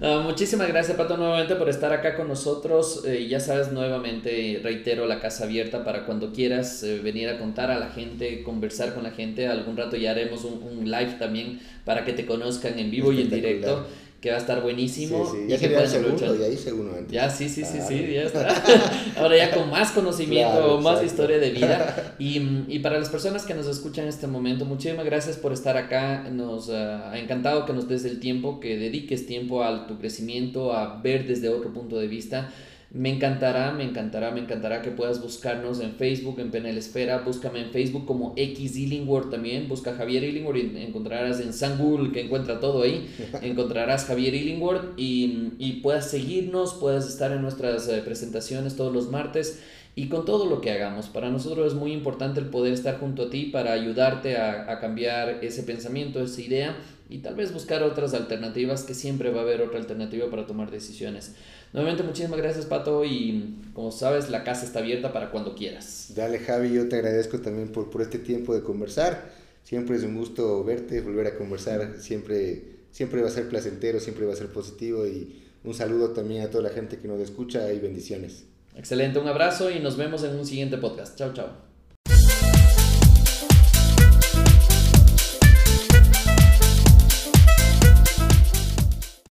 no, 0.00 0.22
muchísimas 0.22 0.68
gracias, 0.68 0.96
Pato, 0.96 1.16
nuevamente 1.16 1.56
por 1.56 1.68
estar 1.68 1.92
acá 1.92 2.14
con 2.14 2.28
nosotros. 2.28 3.02
Eh, 3.04 3.26
ya 3.28 3.40
sabes, 3.40 3.72
nuevamente 3.72 4.60
reitero 4.62 5.06
la 5.06 5.18
casa 5.18 5.44
abierta 5.44 5.84
para 5.84 6.06
cuando 6.06 6.32
quieras 6.32 6.82
eh, 6.84 7.00
venir 7.00 7.28
a 7.28 7.38
contar 7.38 7.72
a 7.72 7.80
la 7.80 7.88
gente, 7.88 8.44
conversar 8.44 8.94
con 8.94 9.02
la 9.02 9.10
gente. 9.10 9.48
Algún 9.48 9.76
rato 9.76 9.96
ya 9.96 10.12
haremos 10.12 10.44
un, 10.44 10.62
un 10.62 10.90
live 10.90 11.16
también 11.18 11.60
para 11.84 12.04
que 12.04 12.12
te 12.12 12.24
conozcan 12.24 12.78
en 12.78 12.90
vivo 12.90 13.12
y 13.12 13.22
en 13.22 13.30
directo 13.30 13.86
que 14.26 14.32
va 14.32 14.38
a 14.38 14.40
estar 14.40 14.60
buenísimo. 14.60 15.24
Sí, 15.24 15.38
sí. 15.42 15.46
Ya 15.46 15.56
que 15.56 15.66
el 15.66 15.88
segundo, 15.88 16.36
ya 16.36 16.48
hice 16.48 16.72
uno 16.72 16.90
antes. 16.90 17.12
Ya, 17.12 17.30
sí, 17.30 17.48
sí, 17.48 17.64
sí, 17.64 17.78
sí, 17.86 18.12
ya 18.12 18.24
está. 18.24 18.48
Ahora 19.16 19.36
ya 19.36 19.52
con 19.52 19.70
más 19.70 19.92
conocimiento, 19.92 20.50
claro, 20.50 20.80
más 20.80 21.04
historia 21.04 21.38
de 21.38 21.50
vida. 21.50 22.14
Y, 22.18 22.64
y, 22.68 22.78
para 22.78 22.98
las 22.98 23.10
personas 23.10 23.44
que 23.44 23.52
nos 23.52 23.66
escuchan 23.66 24.04
en 24.04 24.08
este 24.08 24.26
momento, 24.26 24.64
muchísimas 24.64 25.04
gracias 25.04 25.36
por 25.36 25.52
estar 25.52 25.76
acá. 25.76 26.28
Nos 26.30 26.68
uh, 26.68 26.72
ha 27.12 27.18
encantado 27.18 27.66
que 27.66 27.72
nos 27.74 27.88
des 27.88 28.04
el 28.04 28.20
tiempo, 28.20 28.58
que 28.58 28.78
dediques 28.78 29.26
tiempo 29.26 29.62
a 29.62 29.86
tu 29.86 29.98
crecimiento, 29.98 30.72
a 30.72 31.00
ver 31.02 31.26
desde 31.26 31.50
otro 31.50 31.72
punto 31.72 31.98
de 31.98 32.08
vista. 32.08 32.50
Me 32.90 33.10
encantará, 33.10 33.72
me 33.72 33.82
encantará, 33.82 34.30
me 34.30 34.40
encantará 34.40 34.80
que 34.80 34.90
puedas 34.90 35.20
buscarnos 35.20 35.80
en 35.80 35.94
Facebook, 35.96 36.38
en 36.38 36.52
Penel 36.52 36.78
Esfera. 36.78 37.18
Búscame 37.18 37.60
en 37.60 37.70
Facebook 37.70 38.06
como 38.06 38.32
X 38.36 38.76
Illingworth 38.76 39.30
también. 39.30 39.68
Busca 39.68 39.94
Javier 39.94 40.22
Illingworth 40.22 40.58
y 40.58 40.82
encontrarás 40.82 41.40
en 41.40 41.52
San 41.52 41.78
Google, 41.78 42.12
que 42.12 42.20
encuentra 42.20 42.60
todo 42.60 42.82
ahí. 42.82 43.08
encontrarás 43.42 44.04
Javier 44.04 44.34
Illingworth 44.34 44.96
y, 44.96 45.52
y 45.58 45.80
puedas 45.82 46.08
seguirnos, 46.08 46.74
puedas 46.74 47.08
estar 47.08 47.32
en 47.32 47.42
nuestras 47.42 47.88
eh, 47.88 48.02
presentaciones 48.04 48.76
todos 48.76 48.92
los 48.92 49.10
martes 49.10 49.60
y 49.96 50.08
con 50.08 50.24
todo 50.24 50.46
lo 50.46 50.60
que 50.60 50.70
hagamos. 50.70 51.06
Para 51.08 51.28
nosotros 51.28 51.66
es 51.66 51.74
muy 51.74 51.92
importante 51.92 52.38
el 52.38 52.46
poder 52.46 52.72
estar 52.72 53.00
junto 53.00 53.24
a 53.24 53.30
ti 53.30 53.46
para 53.46 53.72
ayudarte 53.72 54.36
a, 54.36 54.70
a 54.70 54.78
cambiar 54.78 55.42
ese 55.42 55.64
pensamiento, 55.64 56.22
esa 56.22 56.40
idea 56.40 56.76
y 57.08 57.18
tal 57.18 57.34
vez 57.34 57.52
buscar 57.52 57.82
otras 57.82 58.14
alternativas, 58.14 58.82
que 58.82 58.94
siempre 58.94 59.30
va 59.30 59.40
a 59.40 59.42
haber 59.42 59.62
otra 59.62 59.78
alternativa 59.78 60.28
para 60.30 60.46
tomar 60.46 60.70
decisiones. 60.70 61.34
Nuevamente, 61.72 62.02
muchísimas 62.02 62.38
gracias, 62.38 62.66
Pato, 62.66 63.04
y 63.04 63.56
como 63.74 63.92
sabes, 63.92 64.30
la 64.30 64.44
casa 64.44 64.64
está 64.64 64.80
abierta 64.80 65.12
para 65.12 65.30
cuando 65.30 65.54
quieras. 65.54 66.12
Dale, 66.14 66.38
Javi, 66.38 66.72
yo 66.72 66.88
te 66.88 66.96
agradezco 66.96 67.40
también 67.40 67.68
por, 67.68 67.90
por 67.90 68.02
este 68.02 68.18
tiempo 68.18 68.54
de 68.54 68.62
conversar. 68.62 69.30
Siempre 69.62 69.96
es 69.96 70.04
un 70.04 70.16
gusto 70.16 70.62
verte, 70.64 71.00
volver 71.00 71.26
a 71.26 71.36
conversar. 71.36 71.96
Siempre, 71.98 72.62
siempre 72.92 73.20
va 73.20 73.28
a 73.28 73.32
ser 73.32 73.48
placentero, 73.48 73.98
siempre 74.00 74.24
va 74.24 74.32
a 74.32 74.36
ser 74.36 74.48
positivo. 74.48 75.06
Y 75.06 75.42
un 75.64 75.74
saludo 75.74 76.10
también 76.10 76.42
a 76.42 76.50
toda 76.50 76.62
la 76.62 76.70
gente 76.70 76.98
que 76.98 77.08
nos 77.08 77.20
escucha 77.20 77.72
y 77.72 77.80
bendiciones. 77.80 78.44
Excelente, 78.76 79.18
un 79.18 79.26
abrazo 79.26 79.70
y 79.70 79.80
nos 79.80 79.96
vemos 79.96 80.22
en 80.22 80.36
un 80.36 80.46
siguiente 80.46 80.76
podcast. 80.78 81.18
Chao, 81.18 81.32
chao. 81.32 81.65